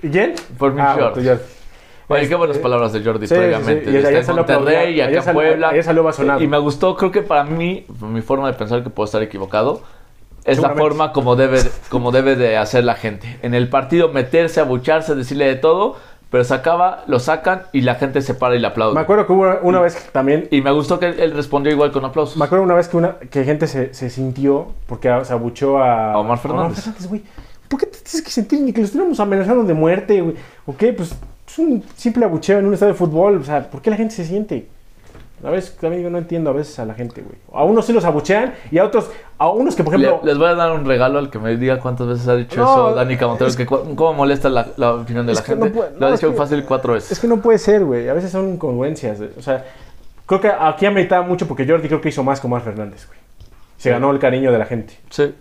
[0.04, 0.36] ¿Y quién?
[0.58, 1.24] Por mi Ah, Jordi.
[1.26, 1.40] bueno.
[2.10, 3.86] Oye, qué buenas palabras de Jordi Sí, sí, previamente.
[3.86, 3.92] sí.
[3.92, 5.70] Y en Monterrey y acá en Puebla.
[5.70, 6.42] ayer salió ovacionado.
[6.42, 9.82] Y me gustó, creo que para mí, mi forma de pensar que puedo estar equivocado,
[10.46, 11.60] es la forma como debe,
[11.90, 13.38] como debe de hacer la gente.
[13.42, 15.98] En el partido meterse, abucharse, decirle de todo,
[16.30, 18.94] pero se acaba, lo sacan y la gente se para y le aplaude.
[18.96, 20.48] Me acuerdo que hubo una, una vez que también.
[20.52, 22.38] Y me gustó que él, él respondió igual con aplausos.
[22.38, 26.14] Me acuerdo una vez que, una, que gente se, se sintió porque se abuchó a,
[26.14, 26.86] A Omar Fernández.
[27.08, 27.24] güey.
[27.68, 30.36] ¿Por qué te tienes que sentir ni que lo estuviéramos amenazando de muerte, güey?
[30.66, 30.94] ¿O qué?
[30.94, 31.14] Pues
[31.48, 33.38] es un simple abucheo en un estadio de fútbol.
[33.38, 34.68] O sea, ¿por qué la gente se siente?
[35.44, 37.36] A veces también yo no entiendo a veces a la gente, güey.
[37.54, 40.20] A unos sí los abuchean y a otros, a unos que por ejemplo...
[40.24, 42.60] Le- les voy a dar un regalo al que me diga cuántas veces ha dicho
[42.60, 45.68] No, eso Dani Camotero, es- que cómo molesta la, la opinión de la gente.
[45.68, 47.12] no puede- Lo no, ha dicho que- fácil cuatro veces.
[47.12, 48.10] Es que no puede ser, güey.
[48.10, 49.20] A veces son incongruencias.
[49.38, 49.64] O sea,
[50.26, 53.20] creo que aquí ameritaba mucho porque Jordi creo que hizo más con Omar Fernández, güey.
[53.78, 54.96] Se ganó el cariño de la gente.
[55.12, 55.36] Sí.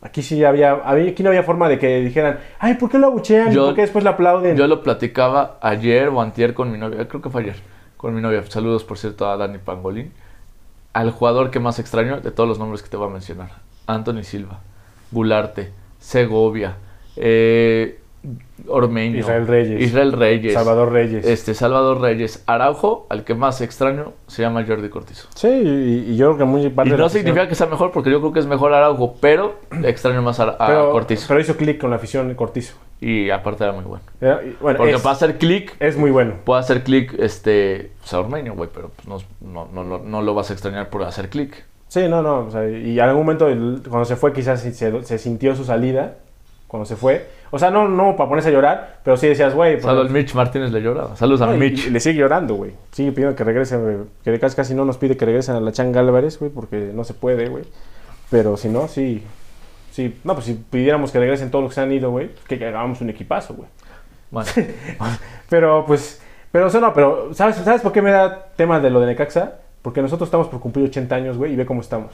[0.00, 3.08] Aquí sí había, había- aquí no había forma de que dijeran, ay, ¿por qué lo
[3.08, 3.50] abuchean?
[3.52, 4.56] Yo- ¿Por qué después lo aplauden?
[4.56, 7.56] Yo lo platicaba ayer o antier con mi novia, creo que fue ayer,
[8.00, 8.42] con mi novia.
[8.48, 10.10] Saludos, por cierto, a Dani Pangolín.
[10.94, 13.50] Al jugador que más extraño de todos los nombres que te voy a mencionar.
[13.86, 14.60] Anthony Silva,
[15.10, 16.76] Gularte, Segovia,
[17.16, 18.00] eh,
[18.68, 19.82] Ormeño, Israel Reyes.
[19.82, 21.26] Israel Reyes, Salvador Reyes.
[21.26, 25.28] Este, Salvador Reyes, Araujo, al que más extraño se llama Jordi Cortizo.
[25.34, 27.92] Sí, y, y yo creo que muy parte Y de no significa que sea mejor,
[27.92, 31.26] porque yo creo que es mejor Araujo, pero extraño más a, a pero, Cortizo.
[31.28, 32.76] pero hizo clic con la afición Cortizo.
[33.00, 34.04] Y aparte era muy bueno.
[34.20, 36.34] Era- y, Bueno, Porque es, para hacer clic, es muy bueno.
[36.44, 40.50] puede hacer clic este, a Ormeño, güey, pero pues, no, no, no, no, lo vas
[40.50, 41.64] a extrañar por hacer clic.
[41.88, 42.40] Sí, no, no.
[42.46, 43.46] o sea, y en algún momento,
[43.88, 46.16] cuando se fue, quizás se, se sintió su salida.
[46.68, 47.26] Cuando se fue.
[47.50, 49.80] O sea, no, no para ponerse a llorar, pero sí decías, güey.
[49.80, 51.16] Saludos al Mitch Martínez le lloraba.
[51.16, 51.88] Saludos no, y- Mitch.
[51.88, 52.74] y le sigue llorando, güey.
[52.92, 53.96] Sigue pidiendo que regrese, güey.
[54.22, 57.02] Que casi, casi no nos pide que regresen a la Chan Álvarez, güey, porque no
[57.02, 57.64] se puede, güey.
[58.30, 59.24] Pero si no, sí.
[59.90, 62.64] Sí, no, pues si pidiéramos que regresen todos los que se han ido, güey, que,
[62.64, 63.68] hagamos un equipazo, güey.
[64.30, 64.48] Bueno,
[65.48, 66.22] Pero pues,
[66.52, 69.54] pero eso no, pero ¿sabes, ¿sabes por qué me da tema de lo de Necaxa?
[69.82, 72.12] Porque nosotros estamos por cumplir 80 años, güey, y ve cómo estamos.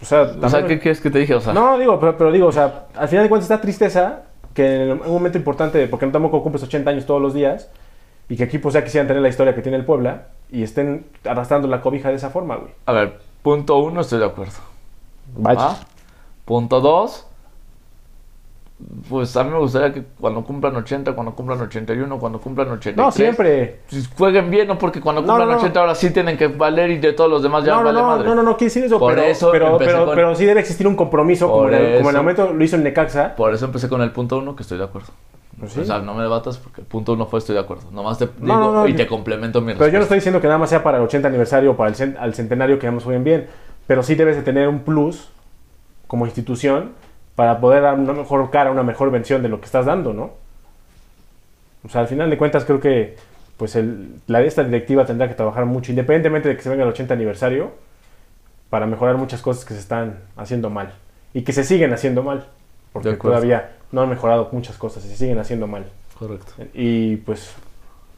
[0.00, 1.34] O sea, o sea, ¿qué quieres que te dije?
[1.34, 4.22] O sea, no, digo, pero, pero digo, o sea, al final de cuentas está tristeza
[4.54, 7.70] que en un momento importante, porque no tampoco cumples 80 años todos los días,
[8.28, 11.68] y que equipos ya quisieran tener la historia que tiene el Puebla, y estén arrastrando
[11.68, 12.72] la cobija de esa forma, güey.
[12.86, 14.54] a ver, punto uno, estoy de acuerdo.
[15.36, 15.60] Vaya.
[15.60, 15.76] ¿Va?
[16.44, 17.24] Punto dos,
[19.08, 22.96] pues a mí me gustaría que cuando cumplan 80, cuando cumplan 81, cuando cumplan 83.
[22.96, 23.82] No, siempre.
[23.88, 24.76] pues, jueguen bien, ¿no?
[24.76, 25.60] Porque cuando No, cumplan no, no.
[25.60, 28.00] 80 ahora sí tienen que valer y de todos los demás ya No, no, vale
[28.00, 28.28] no, madre.
[28.28, 30.58] no, no, no quiere decir eso, Por pero, eso pero, pero, con- pero sí debe
[30.60, 32.18] existir un compromiso, como en, el, como en el eso.
[32.18, 33.36] momento lo hizo en Necaxa.
[33.36, 35.08] Por eso empecé con el punto uno, que estoy de acuerdo.
[35.58, 35.80] Pues sí.
[35.80, 37.90] O sea, no me debatas porque el punto uno fue estoy de acuerdo.
[37.90, 40.02] Nomás te digo No, no, no, y yo- te complemento mi Pero yo no respuesta.
[40.04, 42.34] estoy diciendo que nada más sea para el 80 aniversario o para el cen- al
[42.34, 43.46] centenario que vamos muy bien,
[43.86, 45.30] pero sí debes de tener un plus
[46.06, 46.92] como institución
[47.34, 50.32] para poder dar una mejor cara, una mejor versión de lo que estás dando, ¿no?
[51.84, 53.16] O sea, al final de cuentas creo que
[53.56, 56.90] pues el, la, esta directiva tendrá que trabajar mucho, independientemente de que se venga el
[56.90, 57.70] 80 aniversario,
[58.68, 60.92] para mejorar muchas cosas que se están haciendo mal
[61.32, 62.46] y que se siguen haciendo mal,
[62.92, 65.86] porque todavía no han mejorado muchas cosas y se siguen haciendo mal.
[66.18, 66.52] Correcto.
[66.74, 67.54] Y pues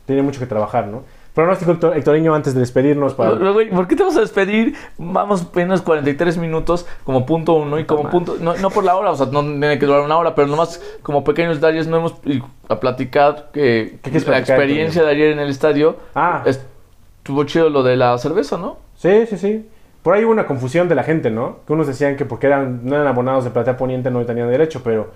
[0.06, 1.02] tiene mucho que trabajar, ¿no?
[1.34, 3.32] Pronóstico Héctor- Hectoreño antes de despedirnos para...
[3.38, 4.74] Pero, güey, ¿Por qué te vas a despedir?
[4.96, 8.36] Vamos apenas 43 minutos como punto uno y como punto...
[8.40, 10.82] No, no por la hora, o sea, no tiene que durar una hora, pero nomás
[11.02, 12.14] como pequeños detalles no hemos...
[12.68, 16.42] a platicar que ¿Qué quieres la platicar, experiencia de ayer en el estadio Ah.
[16.44, 18.78] estuvo chido lo de la cerveza, ¿no?
[18.96, 19.68] Sí, sí, sí.
[20.02, 21.58] Por ahí hubo una confusión de la gente, ¿no?
[21.66, 24.80] Que unos decían que porque eran, no eran abonados de Platea Poniente no tenían derecho,
[24.82, 25.10] pero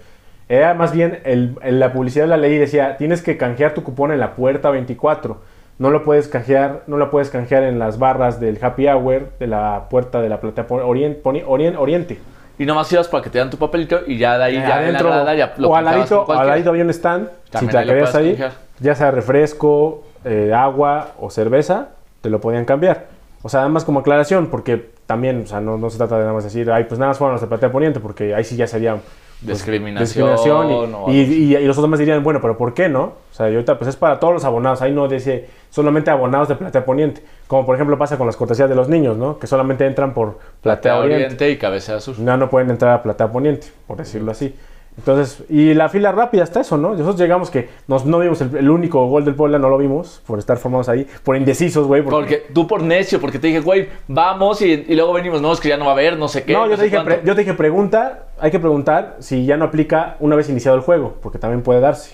[0.49, 3.83] era más bien el, el- la publicidad de la ley decía, tienes que canjear tu
[3.83, 5.39] cupón en la puerta 24.
[5.79, 9.47] No lo puedes canjear, no lo puedes canjear en las barras del happy hour de
[9.47, 12.19] la puerta de la Platea Pon- Orien- Poni- Orien- Oriente.
[12.59, 15.09] Y nomás ibas para que te dan tu papelito y ya de ahí ya Adentro,
[15.09, 17.29] en la grada ya lo o al ladito, al ladito había un stand,
[17.59, 18.53] si te lo querías ahí, canjear.
[18.79, 21.89] ya sea refresco, eh, agua o cerveza,
[22.21, 23.07] te lo podían cambiar.
[23.43, 26.35] O sea, además como aclaración, porque también, o sea, no, no se trata de nada
[26.35, 28.67] más decir, ay, pues nada más fueron los de Platea Poniente, porque ahí sí ya
[28.69, 28.99] sería
[29.45, 32.75] pues, Discriminación discriminación y, y, algo y- y los otros más dirían, bueno, pero ¿por
[32.75, 33.03] qué no?
[33.05, 36.55] O sea, ahorita pues es para todos los abonados, ahí no dice solamente abonados de
[36.55, 39.39] Platea Poniente, como por ejemplo pasa con las cortesías de los niños, ¿no?
[39.39, 41.25] Que solamente entran por Platea, Platea Oriente.
[41.25, 42.17] Oriente y Cabecea Sur.
[42.17, 44.55] Ya no pueden entrar a Platea Poniente, por decirlo así.
[44.99, 46.91] Entonces, y la fila rápida está eso, ¿no?
[46.91, 50.23] Nosotros llegamos que nos, no vimos el, el único gol del Puebla, no lo vimos
[50.27, 52.03] por estar formados ahí, por indecisos, güey.
[52.03, 55.61] Porque tú por necio, porque te dije, güey, vamos y, y luego venimos, no, es
[55.61, 56.53] que ya no va a haber, no sé qué.
[56.53, 59.65] no, yo te, dije, pre- yo te dije, pregunta, hay que preguntar si ya no
[59.65, 62.13] aplica una vez iniciado el juego, porque también puede darse.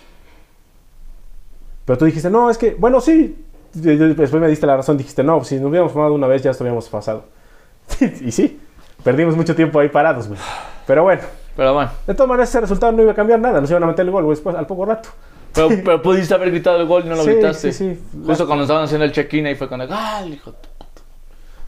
[1.85, 5.43] Pero tú dijiste, no, es que, bueno, sí, después me diste la razón, dijiste, no,
[5.43, 7.24] si nos hubiéramos fumado una vez ya habíamos pasado.
[8.20, 8.61] y sí,
[9.03, 10.39] perdimos mucho tiempo ahí parados, güey.
[10.87, 11.22] Pero bueno,
[11.59, 11.91] Pero bueno.
[12.07, 14.13] de todas maneras ese resultado no iba a cambiar nada, nos iban a meter el
[14.13, 15.09] gol, güey, después, al poco rato.
[15.53, 17.73] Pero, pero pudiste haber gritado el gol y no lo Sí, gritaste.
[17.73, 18.01] sí, sí.
[18.25, 19.89] Justo cuando estaban haciendo el check-in ahí fue cuando.
[19.91, 20.53] ¡Ah, hijo!
[20.53, 21.03] de puta!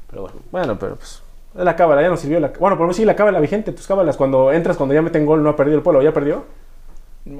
[0.09, 0.37] Pero bueno.
[0.53, 1.25] Bueno, pero pues,
[1.59, 2.53] es la cábala, ya no sirvió la...
[2.61, 5.43] Bueno, por mí sí, la cábala vigente, tus cábalas, cuando entras, cuando ya meten gol,
[5.43, 6.45] no ha perdido el pueblo, ¿ya perdió?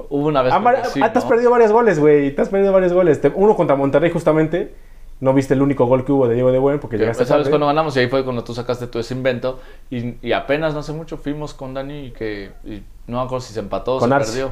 [0.09, 0.53] Hubo una vez.
[0.53, 1.29] Ah, sí, te has ¿no?
[1.29, 2.35] perdido varios goles, güey.
[2.35, 3.21] Te has perdido varios goles.
[3.33, 4.75] Uno contra Monterrey, justamente.
[5.21, 7.43] No viste el único gol que hubo de Diego de Buen porque Que, llegaste ¿Sabes
[7.43, 7.51] tarde.
[7.51, 7.95] cuando ganamos?
[7.95, 9.59] Y ahí fue cuando tú sacaste todo ese invento.
[9.89, 12.51] Y, y apenas no hace mucho fuimos con Dani y que.
[12.65, 14.31] y no me acuerdo si se empató o se Arce.
[14.31, 14.51] perdió.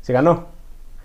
[0.00, 0.46] Se ganó.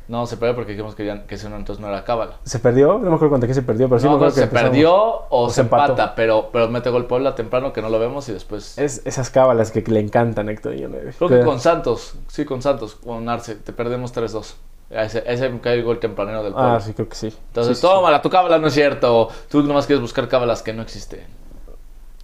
[0.08, 2.38] No, se perdió porque dijimos que, ya, que eso no, entonces no era cábala.
[2.44, 2.94] ¿Se perdió?
[2.94, 4.96] No me acuerdo contra qué se perdió, pero sí no, me acuerdo que se perdió
[4.96, 5.92] o, o se empató.
[5.92, 8.78] empata, pero, pero mete gol Puebla temprano que no lo vemos y después.
[8.78, 11.12] Es esas cábalas que le encantan Héctor Villanueva.
[11.18, 14.54] Creo que con Santos, sí, con Santos, con Arce, te perdemos 3-2.
[14.90, 16.76] Ese, ese me cae el gol tempranero del Puebla.
[16.76, 17.28] Ah, sí, creo que sí.
[17.48, 19.30] Entonces, Sí, tómala, tu cábala no es cierto.
[19.50, 21.22] Tú nomás quieres buscar cábalas que no existen.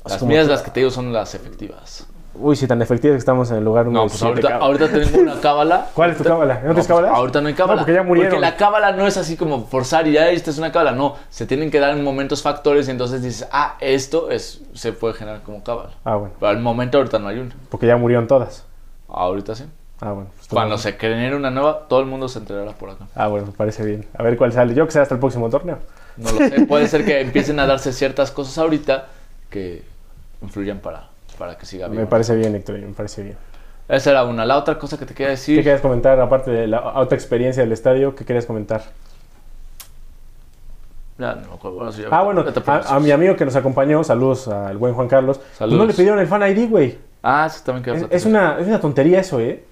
[0.05, 2.07] Las como mías, que- las que te digo, son las efectivas.
[2.35, 5.21] Uy, si tan efectivas que estamos en el lugar No, pues 17, ahorita, ahorita tengo
[5.21, 5.87] una cábala.
[5.93, 6.55] ¿Cuál es tu cábala?
[6.55, 7.09] ¿No tienes pues, cábala?
[7.11, 7.73] ahorita no hay cábala.
[7.75, 8.31] No, porque ya murieron.
[8.31, 10.93] Porque la cábala no es así como forzar y ya esta es una cábala.
[10.93, 14.93] No, se tienen que dar en momentos factores y entonces dices, ah, esto es, se
[14.93, 15.91] puede generar como cábala.
[16.05, 16.33] Ah, bueno.
[16.39, 17.55] Pero al momento ahorita no hay una.
[17.69, 18.65] Porque ya murieron todas.
[19.07, 19.65] Ahorita sí.
[20.05, 20.29] Ah, bueno.
[20.35, 23.05] pues, Cuando todo- se genere una nueva, todo el mundo se enterará por acá.
[23.15, 24.05] Ah, bueno, me parece bien.
[24.17, 24.73] A ver cuál sale.
[24.73, 25.77] Yo que sea hasta el próximo torneo.
[26.17, 26.65] No lo sé.
[26.65, 29.07] Puede ser que empiecen a darse ciertas cosas ahorita
[29.49, 29.83] que
[30.41, 31.07] influyan para,
[31.39, 32.09] para que siga Me vivo.
[32.09, 33.37] parece bien, Héctor, me parece bien.
[33.87, 34.45] Esa era una.
[34.45, 35.57] La otra cosa que te quería ¿Qué decir.
[35.63, 38.13] querías comentar, aparte de la otra experiencia del estadio?
[38.15, 38.81] ¿Qué querías comentar?
[41.17, 41.77] Ya, no me acuerdo.
[41.77, 44.77] Bueno, sí, Ah, bueno, te pongo a, a mi amigo que nos acompañó, saludos al
[44.77, 45.37] buen Juan Carlos.
[45.37, 45.79] pues Saludos.
[45.79, 46.97] no le pidieron el fan ID, güey.
[47.21, 49.63] Ah, sí, también quería Es, es una, es una tontería eso, ¿eh?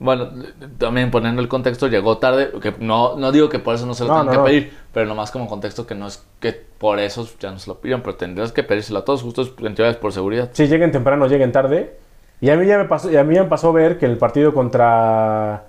[0.00, 0.30] Bueno,
[0.78, 4.04] también poniendo el contexto, llegó tarde, que no, no digo que por eso no se
[4.04, 7.00] lo No, tengan no, que pedir, pero nomás como contexto que no es que por
[7.00, 9.90] eso ya no se lo pidieron, pero tendrías que pedírselo a todos, justo en teoría
[9.90, 10.50] es por seguridad.
[10.52, 11.96] Si lleguen temprano, lleguen tarde.
[12.40, 14.16] Y a mí ya me pasó, y a mí ya me pasó ver que el
[14.16, 15.64] partido contra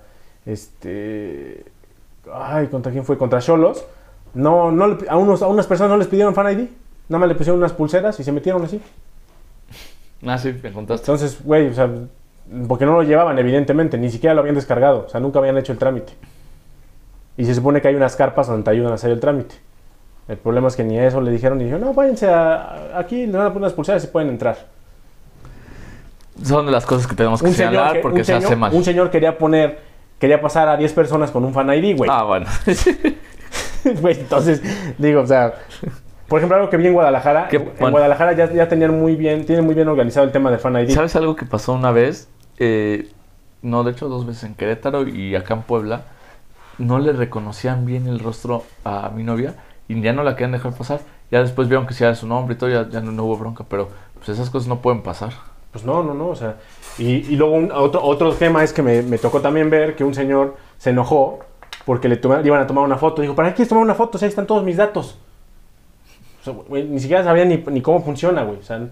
[0.46, 1.64] este
[2.32, 3.18] ay, ¿contra quién fue?
[3.18, 3.84] Contra Cholos.
[4.34, 6.68] No, no a unos a unas personas no les pidieron fan ID.
[7.08, 8.80] Nada más le pusieron unas pulseras y se metieron así.
[10.26, 11.10] Ah, sí, me contaste.
[11.10, 11.90] Entonces, güey, o sea,
[12.68, 15.72] porque no lo llevaban, evidentemente, ni siquiera lo habían descargado, o sea, nunca habían hecho
[15.72, 16.12] el trámite.
[17.36, 19.54] Y se supone que hay unas carpas donde te ayudan a hacer el trámite.
[20.28, 23.32] El problema es que ni eso le dijeron y dijeron, no, váyanse a- aquí, le
[23.38, 24.56] van a poner unas pulseras y pueden entrar.
[26.44, 28.56] Son de las cosas que tenemos que Un señor, señalar que- porque se señor- hace
[28.56, 28.72] mal.
[28.74, 29.78] un señor quería poner,
[30.18, 32.10] quería pasar a 10 personas con un fan ID, güey.
[32.12, 32.46] Ah, bueno.
[34.02, 34.60] Güey, entonces,
[34.98, 35.54] digo, o sea,
[36.28, 37.90] por ejemplo, algo que vi en Guadalajara, en bueno.
[37.92, 40.90] Guadalajara ya, ya tenían muy bien, tienen muy bien organizado el tema del fan ID.
[40.90, 42.28] ¿Sabes algo que pasó una vez?
[42.60, 43.10] Eh,
[43.62, 46.02] no, de hecho dos veces en Querétaro y acá en Puebla.
[46.78, 49.56] No le reconocían bien el rostro a mi novia
[49.88, 51.00] y ya no la querían dejar pasar.
[51.30, 53.64] Ya después vieron que sí era su nombre y todo, ya, ya no, hubo bronca,
[53.68, 55.32] pero pues esas cosas no pueden pasar.
[55.72, 56.56] Pues no, no, no, o sea,
[56.98, 60.14] y, y luego otro, otro tema es que me, me tocó también ver que un
[60.14, 61.40] señor se enojó
[61.84, 63.22] porque le, iban a tomar una foto.
[63.22, 64.16] Dijo, ¿para qué quieres tomar una foto?
[64.16, 65.18] O sea, ahí están todos mis datos.
[66.70, 68.58] Ni siquiera sabía ni, ni cómo funciona, güey.
[68.58, 68.88] O sea,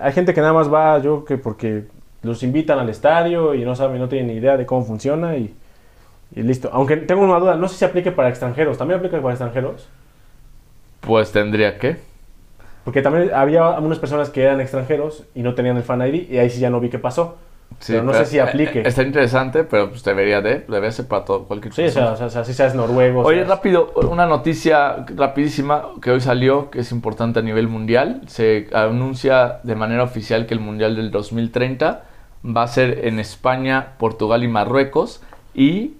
[0.00, 1.86] hay gente que nada más va, yo que porque
[2.22, 5.54] los invitan al estadio y no saben, no tienen ni idea de cómo funciona y,
[6.34, 6.70] y listo.
[6.72, 8.78] Aunque tengo una duda, no sé si aplique para extranjeros.
[8.78, 9.88] ¿También aplica para extranjeros?
[11.00, 11.96] Pues tendría que.
[12.84, 16.38] Porque también había unas personas que eran extranjeros y no tenían el fan ID y
[16.38, 17.36] ahí sí ya no vi qué pasó.
[17.86, 18.80] pero no sé si aplique.
[18.80, 22.06] eh, Está interesante, pero pues debería de, debería ser para todo, cualquier Sí, persona.
[22.06, 23.22] sea, o sea, o sea, si seas noruego.
[23.22, 28.22] Oye, seas- rápido, una noticia rapidísima que hoy salió, que es importante a nivel mundial.
[28.26, 32.02] Se anuncia de manera oficial que el Mundial del 2030
[32.44, 35.22] va a ser en España, Portugal y Marruecos.
[35.54, 35.92] Y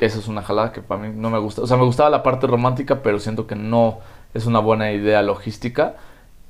[0.00, 1.62] eso es una jalada que para mí no me gusta.
[1.62, 3.98] O sea, me gustaba la parte romántica, pero siento que no
[4.34, 5.96] es una buena idea logística.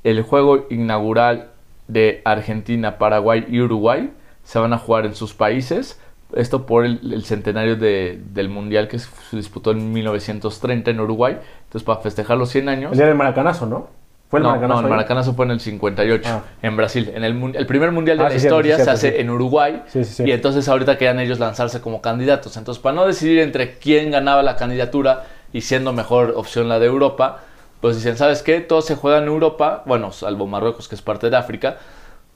[0.05, 1.49] El juego inaugural
[1.89, 4.13] de Argentina, Paraguay y Uruguay
[4.45, 6.01] se van a jugar en sus países.
[6.35, 11.39] Esto por el, centenario de- del Mundial que se disputó en 1930 en Uruguay.
[11.65, 12.93] Entonces, para festejar los 100 años.
[12.93, 13.89] El día del maracanazo, ¿no?
[14.29, 14.81] Fue el no, maracanazo.
[14.83, 14.91] no, el?
[14.91, 16.43] Maracanazo fue en el 58, Ah.
[16.63, 17.11] en Brasil.
[17.15, 19.83] En el, primer mundial de Ah, la sí, historia sí, se hace en Uruguay.
[19.87, 20.25] Sí, sí, sí.
[20.27, 22.57] Y entonces ahorita querían ellos lanzarse como candidatos.
[22.59, 26.87] Entonces, para no decidir entre quién ganaba la candidatura y siendo mejor opción la de
[26.87, 27.41] Europa,
[27.81, 28.61] pues dicen, ¿sabes qué?
[28.61, 31.77] Todo se juega en Europa, bueno, salvo Marruecos, que es parte de África,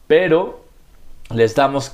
[0.07, 0.64] pero
[1.34, 1.93] les damos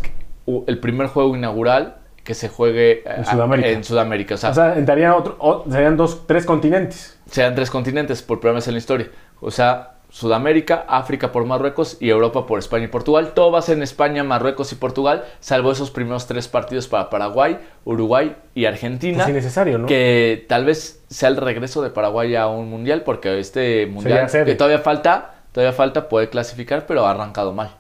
[0.67, 3.69] el primer juego inaugural que se juegue eh, En Sudamérica.
[3.71, 4.35] en Sudamérica.
[4.35, 7.19] O sea, O sea, entrarían otro, o- serían dos, tres continentes.
[7.31, 9.09] sean tres continentes por primera vez en la historia.
[9.41, 13.33] O sea, Sudamérica, África por Marruecos y Europa por España y Portugal.
[13.35, 17.11] Todo va a ser en España, Marruecos y Portugal, salvo esos primeros tres partidos para
[17.11, 19.19] Paraguay, Uruguay y Argentina.
[19.19, 19.87] Pues innecesario, ¿no?
[19.87, 24.55] Que tal vez sea el regreso de Paraguay a un mundial, porque este mundial que
[24.55, 27.71] todavía falta, todavía falta, puede clasificar, pero ha arrancado mal.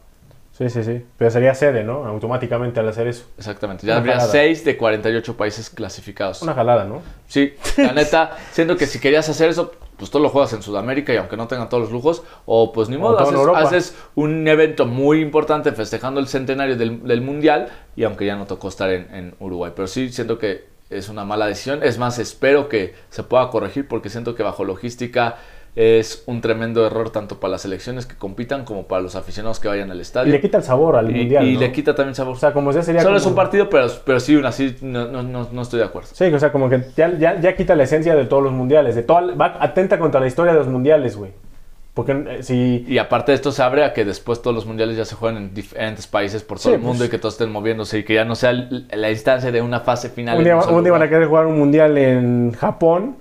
[0.52, 1.04] Sí, sí, sí.
[1.16, 2.04] Pero sería sede, ¿no?
[2.04, 3.26] Automáticamente al hacer eso.
[3.38, 3.86] Exactamente.
[3.86, 4.32] Ya Una habría jalada.
[4.32, 6.42] 6 de 48 países clasificados.
[6.42, 7.00] Una jalada, ¿no?
[7.28, 11.12] Sí, la neta, siento que si querías hacer eso, pues tú lo juegas en Sudamérica
[11.12, 14.86] y aunque no tengan todos los lujos, o pues ni modo, todo haces, un evento
[14.86, 19.12] muy importante festejando el centenario del, del Mundial y aunque ya no tocó estar en,
[19.14, 19.72] en Uruguay.
[19.74, 21.82] Pero sí siento que es una mala decisión.
[21.82, 25.36] Es más, espero que se pueda corregir porque siento que bajo logística
[25.76, 29.68] es un tremendo error tanto para las selecciones que compitan como para los aficionados que
[29.68, 30.32] vayan al Y estadio.
[30.32, 31.46] le quita el sabor al Y- mundial.
[31.46, 31.60] y ¿no?
[31.60, 32.34] le quita también sabor.
[32.34, 33.00] O sea, como ya sería.
[33.02, 35.84] Solo como- es un partido, pero, pero sí, así no, no, no, no estoy de
[35.86, 36.08] acuerdo.
[36.12, 38.94] Sí, o sea, como que ya, ya, ya quita la esencia de todos los mundiales.
[38.96, 41.30] De toda, va atenta contra la historia de los mundiales, güey.
[41.94, 42.84] Porque eh, si.
[42.88, 45.36] Y aparte de esto se abre a que después todos los mundiales ya se juegan
[45.42, 47.08] en diferentes países por todo Sí, el mundo pues.
[47.08, 50.08] y que todos estén moviéndose y que ya no sea la instancia de una fase
[50.08, 50.38] final.
[50.38, 53.16] Un día, un día van a querer jugar un mundial en Japón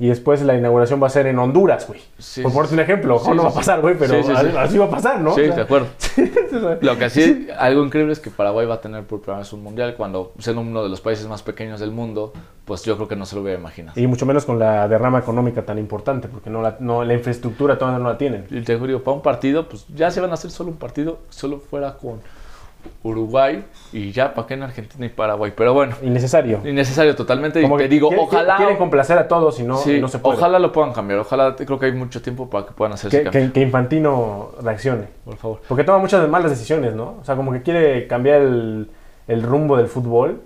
[0.00, 2.00] y después la inauguración va a ser en Honduras, güey.
[2.18, 3.18] Sí, Por ponerte un ejemplo.
[3.18, 4.56] sí, no sí, va a pasar, güey, pero Sí, sí, sí.
[4.56, 5.34] así, va a pasar, ¿no?
[5.34, 5.86] Sí, O sea, de acuerdo.
[6.80, 9.62] Lo que sí, algo increíble es que Paraguay va a tener por primera vez un
[9.62, 12.32] mundial cuando, siendo uno de los países más pequeños del mundo,
[12.64, 13.98] pues yo creo que no se lo hubiera imaginado.
[14.00, 17.76] Y mucho menos con la derrama económica tan importante, porque no la, no, la infraestructura
[17.78, 18.46] todavía no la tienen.
[18.50, 21.18] Y te digo, para un partido, pues ya se van a hacer solo un partido,
[21.30, 22.20] solo fuera con
[23.02, 25.52] Uruguay y ya, ¿para qué en Argentina y Paraguay?
[25.56, 26.60] Pero bueno, Innecesario.
[26.64, 27.60] innecesario totalmente.
[27.62, 28.56] Como y que digo, quiere- ojalá.
[28.56, 30.36] Quieren complacer a todos y no, sí, y no se puede.
[30.36, 31.18] ojalá lo puedan cambiar.
[31.20, 33.46] Ojalá, creo que hay mucho tiempo para que puedan hacer ese que, cambio.
[33.48, 35.04] que, que Infantino reaccione.
[35.24, 35.60] Por favor.
[35.68, 37.16] Porque toma muchas malas decisiones, ¿no?
[37.20, 38.90] O sea, como que quiere cambiar el,
[39.26, 40.42] el rumbo del fútbol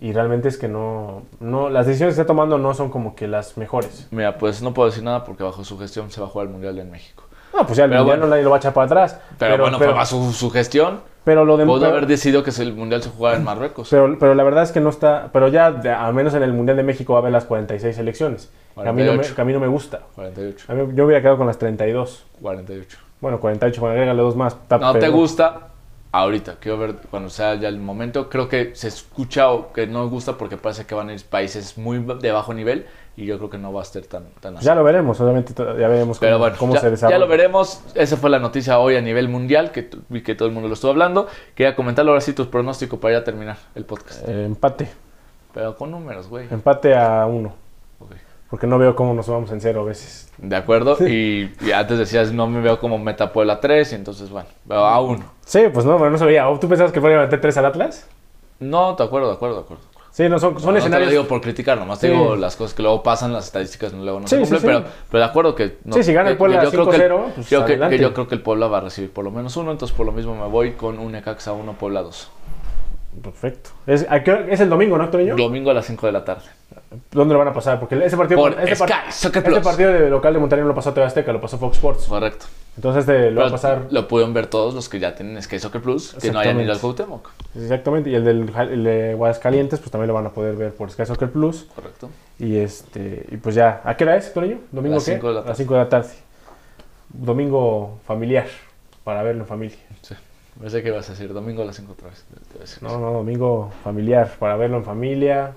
[0.00, 1.70] y realmente es que no, no...
[1.70, 4.06] Las decisiones que está tomando no son como que las mejores.
[4.12, 6.52] Mira, pues no puedo decir nada porque bajo su gestión se va a jugar el
[6.52, 7.24] Mundial en México.
[7.58, 8.26] No, pues ya el Pero mundial bueno.
[8.26, 9.18] no nadie lo va a echar para atrás.
[9.38, 11.00] Pero, bueno, fue bajo su, su gestión.
[11.24, 13.88] pero lo de Pudo pero- haber decidido que el Mundial se jugara en Marruecos.
[13.90, 15.28] pero, pero la verdad es que no está...
[15.32, 17.96] Pero ya, de- al menos en el Mundial de México va a haber las 46
[17.96, 18.50] selecciones.
[18.80, 19.34] Que a mí no me, 48.
[19.34, 20.00] que a mí no me gusta.
[20.14, 20.66] 48.
[20.72, 22.24] A mí- yo hubiera quedado con las 32.
[22.40, 22.98] 48.
[23.20, 24.52] Bueno, 48, bueno, agrégale dos más.
[24.54, 25.60] Está- No te pero- gusta
[26.12, 26.54] ahorita.
[26.60, 28.30] Quiero ver cuando sea ya el momento.
[28.30, 31.76] Creo que se escucha o que no gusta porque parece que van a ir países
[31.76, 32.86] muy de bajo nivel
[33.18, 34.64] y yo creo que no va a ser tan, tan así.
[34.64, 37.16] Ya lo veremos, obviamente ya veremos cómo, Pero bueno, cómo ya, se desarrolla.
[37.16, 37.82] ya lo veremos.
[37.96, 39.90] Esa fue la noticia hoy a nivel mundial que,
[40.22, 41.26] que todo el mundo lo estuvo hablando.
[41.56, 44.26] Quería comentarlo ahora sí tus pronósticos para ya terminar el podcast.
[44.28, 44.88] Eh, empate.
[45.52, 46.46] Pero con números, güey.
[46.48, 47.54] Empate a uno.
[48.50, 50.30] Porque no veo cómo nos vamos en cero a veces.
[50.38, 50.96] De acuerdo.
[51.06, 53.92] Y, y antes decías, no me veo como meta Puebla 3.
[53.92, 55.24] Y entonces, bueno, veo a uno.
[55.44, 56.48] Sí, pues no, pero no se veía.
[56.48, 58.06] ¿O ¿Tú pensabas que fuera a meter tres al Atlas?
[58.60, 59.84] No, de acuerdo, de acuerdo, de acuerdo.
[60.18, 61.06] Sí, no, son, son no, no te escenarios.
[61.06, 62.12] lo digo por criticar, nomás te Sí.
[62.12, 64.66] digo las cosas que luego pasan, las estadísticas luego no Sí, se sí, cumplen, sí.
[64.66, 65.76] Pero, pero de acuerdo que...
[65.84, 67.78] no- Sí, si gana el Puebla que yo creo que el- 5-0, pues yo que-
[67.78, 70.06] que yo creo que el Puebla va a recibir por lo menos uno, entonces por
[70.06, 72.30] lo mismo me voy con un Necaxa 1, Puebla 2.
[73.22, 73.70] Perfecto.
[73.86, 75.36] Es, ¿a es el domingo, ¿no, Antonio?
[75.36, 76.44] Domingo a las 5 de la tarde.
[77.10, 77.78] ¿Dónde lo van a pasar?
[77.78, 81.06] Porque ese partido, Por ese, Sky partido de local de Monterrey no lo pasó TV
[81.06, 82.04] Azteca, lo pasó Fox Sports.
[82.06, 82.46] Correcto.
[82.76, 83.86] Entonces este, lo va a pasar.
[83.90, 86.72] Lo pueden ver todos los que ya tienen Sky Soccer Plus, que no hayan ido
[86.72, 87.30] al Cuauhtémoc.
[87.56, 88.10] Exactamente.
[88.10, 91.04] Y el del el de Guadalcalientes, pues también lo van a poder ver por Sky
[91.04, 91.66] Soccer Plus.
[91.74, 92.08] Correcto.
[92.38, 93.82] Y este y pues ya.
[93.84, 94.58] ¿A qué hora es, Antonio?
[94.70, 95.56] ¿Domingo las de la A las tarde.
[95.56, 96.10] 5 de la tarde.
[97.08, 98.46] Domingo familiar.
[99.02, 99.78] Para verlo en familia.
[100.02, 100.14] Sí.
[100.60, 102.82] Pensé que ibas a decir domingo a las 5 otra vez.
[102.82, 104.30] No, no, domingo familiar.
[104.38, 105.52] Para verlo en familia.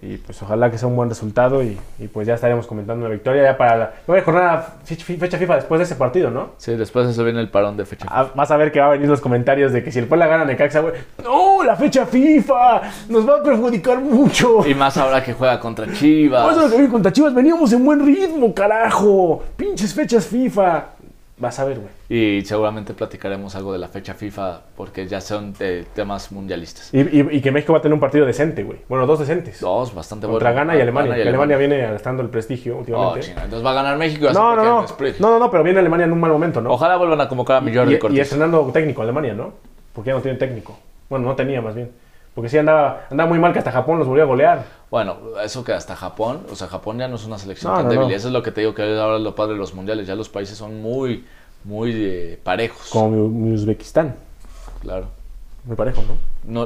[0.00, 1.62] Y pues ojalá que sea un buen resultado.
[1.62, 3.42] Y, y pues ya estaremos comentando una victoria.
[3.42, 3.92] Ya para la.
[4.06, 6.50] Voy a jornada fecha fecha FIFA después de ese partido, ¿no?
[6.56, 8.06] Sí, después de eso viene el parón de fecha.
[8.08, 10.28] Ah, vas a ver que va a venir los comentarios de que si el Puebla
[10.28, 10.94] gana Necaxa, güey.
[11.22, 11.62] ¡No!
[11.64, 12.82] ¡La fecha FIFA!
[13.08, 14.66] ¡Nos va a perjudicar mucho!
[14.66, 16.44] Y más ahora que juega contra Chivas.
[16.44, 19.42] Vamos a ver que contra Chivas veníamos en buen ritmo, carajo.
[19.56, 20.84] Pinches fechas FIFA.
[21.42, 21.90] Vas a ver, güey.
[22.38, 26.94] Y seguramente platicaremos algo de la fecha FIFA porque ya son de temas mundialistas.
[26.94, 28.78] Y, y- y que México va a tener un partido decente, güey.
[28.88, 29.58] Bueno, dos decentes.
[29.60, 30.60] Dos, bastante Contra bueno.
[30.66, 31.10] Ghana y Alemania.
[31.10, 33.20] Ghana que Alemania viene arrastrando el prestigio Oh, últimamente.
[33.26, 34.28] chinga, Entonces va a ganar México.
[34.30, 34.86] y no, no, no.
[35.18, 36.70] No, no, no, pero viene Alemania en un mal momento, ¿no?
[36.70, 39.52] Ojalá vuelvan a convocar a mi Jordi y, y estrenando técnico Alemania, ¿no?
[39.92, 40.78] Porque ya no tiene técnico.
[41.10, 41.90] Bueno, no tenía más bien.
[42.34, 44.64] Porque sí andaba, andaba muy mal que hasta Japón los volvió a golear.
[44.90, 47.86] Bueno, eso que hasta Japón, o sea, Japón ya no es una selección No, tan
[47.86, 48.08] no, débil.
[48.08, 48.14] no.
[48.14, 50.06] Eso es lo que te digo que es ahora lo padre de los mundiales.
[50.06, 51.26] Ya los países son muy,
[51.64, 52.88] muy eh, parejos.
[52.90, 54.14] Como mi, mi Uzbekistán.
[54.80, 55.06] Claro.
[55.64, 56.16] Muy parejo, ¿no?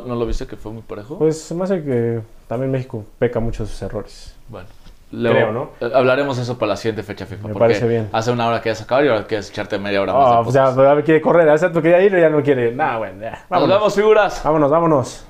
[0.01, 1.19] ¿No, ¿No lo viste que fue muy parejo?
[1.19, 4.35] Pues se me hace que también México peca mucho de sus errores.
[4.49, 4.69] Bueno.
[5.11, 5.71] Creo, ¿no?
[5.81, 7.49] eh, Hablaremos eso para la siguiente fecha FIFA.
[7.49, 8.09] Me parece bien.
[8.13, 10.39] Hace una hora que ya se acabó y ahora quieres echarte media hora más.
[10.39, 10.99] De pues ya, podcast.
[10.99, 11.49] ya quiere correr.
[11.49, 12.73] Hace rato quería ir y ya no quiere.
[12.73, 13.31] Nah, bueno, ya.
[13.31, 13.77] Nos Vámonos.
[13.79, 14.43] vemos, figuras.
[14.45, 15.25] Vámonos, vámonos.